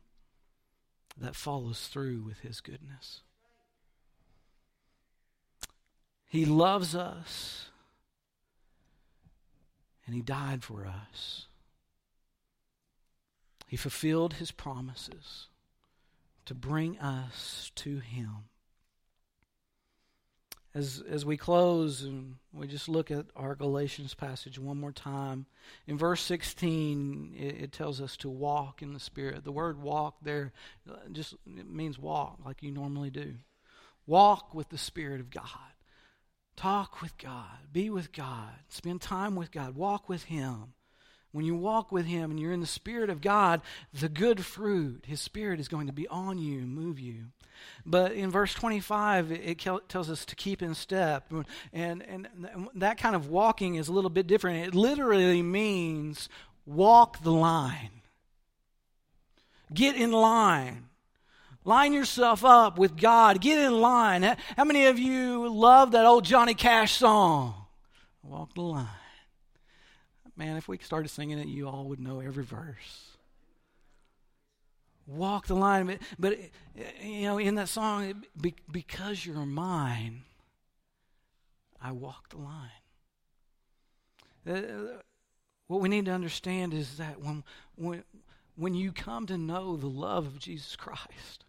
that 1.17 1.35
follows 1.35 1.87
through 1.87 2.23
with 2.23 2.39
His 2.39 2.59
goodness. 2.59 3.21
He 6.27 6.45
loves 6.45 6.93
us, 6.93 7.66
and 10.07 10.15
He 10.15 10.21
died 10.21 10.63
for 10.63 10.87
us. 10.87 11.45
He 13.67 13.77
fulfilled 13.77 14.33
His 14.33 14.51
promises 14.51 15.47
to 16.45 16.55
bring 16.55 16.97
us 16.97 17.71
to 17.75 17.99
Him 17.99 18.45
as 20.77 21.03
as 21.09 21.25
we 21.25 21.37
close 21.37 22.03
and 22.03 22.35
we 22.53 22.67
just 22.67 22.87
look 22.87 23.09
at 23.09 23.25
our 23.35 23.55
Galatians 23.55 24.13
passage 24.13 24.59
one 24.59 24.79
more 24.79 24.91
time, 24.91 25.47
in 25.87 25.97
verse 25.97 26.21
16, 26.21 27.33
it, 27.35 27.63
it, 27.63 27.71
tells 27.71 27.99
us 27.99 28.15
to 28.17 28.29
walk 28.29 28.81
in 28.81 28.93
the 28.93 28.99
Spirit. 28.99 29.43
The 29.43 29.51
word 29.51 29.81
walk 29.81 30.17
there 30.21 30.53
just 31.11 31.35
means 31.45 31.97
walk 31.97 32.39
like 32.45 32.61
you 32.61 32.71
normally 32.71 33.09
do. 33.09 33.35
Walk 34.05 34.53
with 34.53 34.69
the 34.69 34.77
Spirit 34.77 35.19
of 35.19 35.31
God. 35.31 35.43
Talk 36.57 37.03
with 37.03 37.15
God. 37.19 37.45
Be 37.71 37.91
with 37.91 38.11
God. 38.11 38.49
Spend 38.67 38.99
time 38.99 39.35
with 39.35 39.51
God. 39.51 39.75
Walk 39.75 40.09
with 40.09 40.23
Him. 40.23 40.73
when 41.31 41.45
you 41.45 41.55
walk 41.55 41.91
with 41.91 42.07
Him 42.07 42.31
and 42.31 42.39
you're 42.39 42.51
in 42.51 42.61
the 42.61 42.65
Spirit 42.65 43.11
of 43.11 43.21
God, 43.21 43.61
the 43.93 44.09
good 44.09 44.43
fruit, 44.43 45.05
His 45.05 45.21
Spirit 45.21 45.59
is 45.59 45.67
going 45.67 45.85
to 45.85 45.93
be 45.93 46.07
on 46.07 46.39
you 46.39 46.61
move 46.61 46.99
you. 46.99 47.25
But 47.85 48.13
in 48.13 48.31
verse 48.31 48.53
25, 48.55 49.31
it 49.31 49.59
tells 49.87 50.09
us 50.09 50.25
to 50.25 50.35
keep 50.35 50.63
in 50.63 50.73
step. 50.73 51.31
And, 51.71 52.01
and 52.01 52.27
that 52.75 52.97
kind 52.97 53.15
of 53.15 53.29
walking 53.29 53.75
is 53.75 53.87
a 53.87 53.93
little 53.93 54.09
bit 54.09 54.25
different. 54.25 54.67
It 54.67 54.75
literally 54.75 55.43
means 55.43 56.27
walk 56.65 57.21
the 57.21 57.31
line, 57.31 58.01
get 59.71 59.95
in 59.95 60.11
line. 60.11 60.89
Line 61.67 61.91
yourself 61.91 62.45
up 62.45 62.79
with 62.79 62.95
God. 62.95 63.41
Get 63.41 63.59
in 63.59 63.81
line. 63.81 64.23
How 64.55 64.63
many 64.63 64.85
of 64.85 64.97
you 64.97 65.49
love 65.49 65.91
that 65.91 66.05
old 66.05 66.23
Johnny 66.23 66.53
Cash 66.53 66.93
song? 66.93 67.55
Walk 68.23 68.53
the 68.53 68.61
line. 68.61 68.87
Man, 70.37 70.55
if 70.55 70.69
we 70.69 70.77
started 70.77 71.09
singing 71.09 71.39
it, 71.39 71.49
you 71.49 71.67
all 71.67 71.83
would 71.89 71.99
know 71.99 72.21
every 72.21 72.45
verse. 72.45 73.17
Walk 75.05 75.47
the 75.47 75.55
line. 75.55 75.87
But, 75.87 75.99
but 76.17 76.39
you 77.03 77.23
know, 77.23 77.37
in 77.37 77.55
that 77.55 77.67
song, 77.67 78.23
because 78.71 79.25
you're 79.25 79.45
mine, 79.45 80.21
I 81.81 81.91
walk 81.91 82.29
the 82.29 82.37
line. 82.37 82.69
Uh, 84.49 85.01
what 85.67 85.81
we 85.81 85.89
need 85.89 86.05
to 86.05 86.11
understand 86.11 86.73
is 86.73 86.95
that 86.95 87.19
when, 87.19 87.43
when, 87.75 88.05
when 88.55 88.73
you 88.73 88.93
come 88.93 89.25
to 89.25 89.37
know 89.37 89.75
the 89.75 89.87
love 89.87 90.27
of 90.27 90.39
Jesus 90.39 90.77
Christ, 90.77 91.43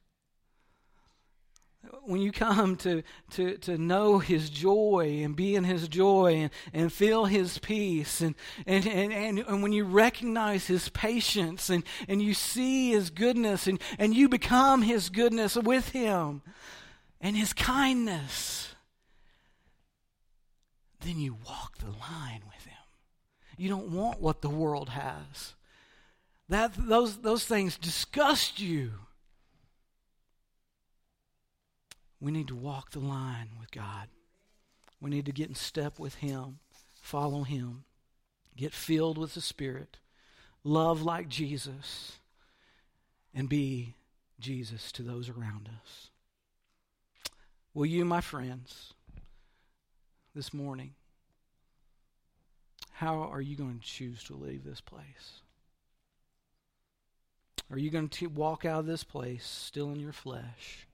when 2.04 2.20
you 2.20 2.32
come 2.32 2.76
to, 2.76 3.02
to, 3.32 3.56
to 3.58 3.78
know 3.78 4.18
his 4.18 4.50
joy 4.50 5.20
and 5.22 5.36
be 5.36 5.54
in 5.54 5.64
his 5.64 5.88
joy 5.88 6.34
and, 6.34 6.50
and 6.72 6.92
feel 6.92 7.24
his 7.24 7.58
peace 7.58 8.20
and, 8.20 8.34
and, 8.66 8.86
and, 8.86 9.12
and, 9.12 9.38
and 9.38 9.62
when 9.62 9.72
you 9.72 9.84
recognize 9.84 10.66
his 10.66 10.88
patience 10.90 11.70
and, 11.70 11.84
and 12.08 12.22
you 12.22 12.34
see 12.34 12.90
his 12.90 13.10
goodness 13.10 13.66
and, 13.66 13.80
and 13.98 14.14
you 14.14 14.28
become 14.28 14.82
his 14.82 15.08
goodness 15.08 15.56
with 15.56 15.90
him 15.90 16.42
and 17.20 17.36
his 17.36 17.52
kindness, 17.52 18.74
then 21.00 21.18
you 21.18 21.36
walk 21.46 21.78
the 21.78 21.86
line 21.86 22.42
with 22.46 22.64
him. 22.64 22.74
You 23.56 23.68
don't 23.68 23.90
want 23.90 24.20
what 24.20 24.40
the 24.40 24.50
world 24.50 24.90
has. 24.90 25.54
That, 26.48 26.72
those, 26.76 27.18
those 27.18 27.44
things 27.44 27.76
disgust 27.76 28.60
you. 28.60 28.92
We 32.20 32.32
need 32.32 32.48
to 32.48 32.56
walk 32.56 32.90
the 32.90 32.98
line 32.98 33.50
with 33.58 33.70
God. 33.70 34.08
We 35.00 35.10
need 35.10 35.26
to 35.26 35.32
get 35.32 35.48
in 35.48 35.54
step 35.54 35.98
with 35.98 36.16
Him, 36.16 36.58
follow 37.00 37.44
Him, 37.44 37.84
get 38.56 38.72
filled 38.72 39.18
with 39.18 39.34
the 39.34 39.40
Spirit, 39.40 39.98
love 40.64 41.02
like 41.02 41.28
Jesus, 41.28 42.18
and 43.32 43.48
be 43.48 43.94
Jesus 44.40 44.90
to 44.92 45.02
those 45.02 45.28
around 45.28 45.68
us. 45.80 46.10
Will 47.72 47.86
you, 47.86 48.04
my 48.04 48.20
friends, 48.20 48.94
this 50.34 50.52
morning, 50.52 50.94
how 52.94 53.20
are 53.20 53.40
you 53.40 53.54
going 53.54 53.78
to 53.78 53.86
choose 53.86 54.24
to 54.24 54.34
leave 54.34 54.64
this 54.64 54.80
place? 54.80 55.42
Are 57.70 57.78
you 57.78 57.90
going 57.90 58.08
to 58.08 58.26
walk 58.26 58.64
out 58.64 58.80
of 58.80 58.86
this 58.86 59.04
place 59.04 59.46
still 59.46 59.90
in 59.90 60.00
your 60.00 60.12
flesh? 60.12 60.87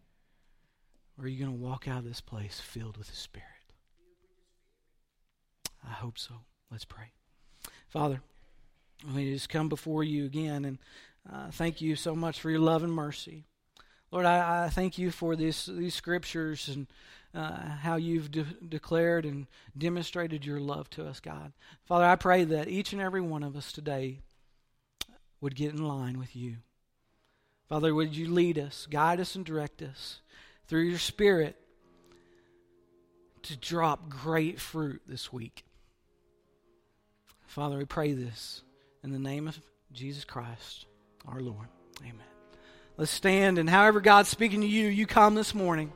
Or 1.19 1.25
are 1.25 1.29
you 1.29 1.45
going 1.45 1.57
to 1.57 1.65
walk 1.65 1.87
out 1.87 1.99
of 1.99 2.05
this 2.05 2.21
place 2.21 2.61
filled 2.61 2.97
with 2.97 3.09
the 3.09 3.17
Spirit? 3.17 3.49
I 5.87 5.93
hope 5.93 6.19
so. 6.19 6.35
Let's 6.71 6.85
pray. 6.85 7.12
Father, 7.89 8.21
we 9.15 9.33
just 9.33 9.49
come 9.49 9.69
before 9.69 10.03
you 10.03 10.25
again 10.25 10.65
and 10.65 10.79
uh, 11.33 11.51
thank 11.53 11.81
you 11.81 11.97
so 11.97 12.15
much 12.15 12.41
for 12.41 12.51
your 12.51 12.61
love 12.61 12.83
and 12.83 12.93
mercy. 12.93 13.45
Lord, 14.11 14.27
I, 14.27 14.65
I 14.65 14.69
thank 14.69 14.99
you 14.99 15.11
for 15.11 15.37
this, 15.37 15.67
these 15.67 15.95
scriptures 15.95 16.69
and 16.69 16.87
uh, 17.35 17.77
how 17.81 17.97
you've 17.97 18.31
de- 18.31 18.45
declared 18.69 19.25
and 19.25 19.47
demonstrated 19.77 20.45
your 20.45 20.61
love 20.61 20.89
to 20.91 21.07
us, 21.07 21.21
God. 21.21 21.53
Father, 21.85 22.05
I 22.05 22.17
pray 22.17 22.45
that 22.45 22.69
each 22.69 22.93
and 22.93 23.03
every 23.03 23.21
one 23.21 23.43
of 23.43 23.57
us 23.57 23.73
today 23.73 24.21
would 25.41 25.57
get 25.57 25.73
in 25.73 25.87
line 25.87 26.19
with 26.19 26.37
you. 26.37 26.57
Father, 27.69 27.95
would 27.95 28.15
you 28.15 28.31
lead 28.31 28.59
us, 28.59 28.87
guide 28.89 29.21
us, 29.21 29.35
and 29.35 29.45
direct 29.45 29.83
us 29.83 30.21
through 30.67 30.83
your 30.83 30.99
Spirit 30.99 31.57
to 33.43 33.57
drop 33.57 34.09
great 34.09 34.61
fruit 34.61 35.03
this 35.07 35.33
week. 35.33 35.65
Father, 37.47 37.79
we 37.79 37.85
pray 37.85 38.12
this 38.12 38.62
in 39.03 39.12
the 39.12 39.19
name 39.19 39.47
of 39.47 39.61
Jesus 39.93 40.25
Christ, 40.25 40.87
our 41.29 41.41
Lord. 41.41 41.69
Amen. 42.01 42.15
Let's 42.97 43.11
stand, 43.11 43.59
and 43.59 43.69
however 43.69 44.01
God's 44.01 44.29
speaking 44.29 44.61
to 44.62 44.67
you, 44.67 44.89
you 44.89 45.07
come 45.07 45.35
this 45.35 45.55
morning. 45.55 45.93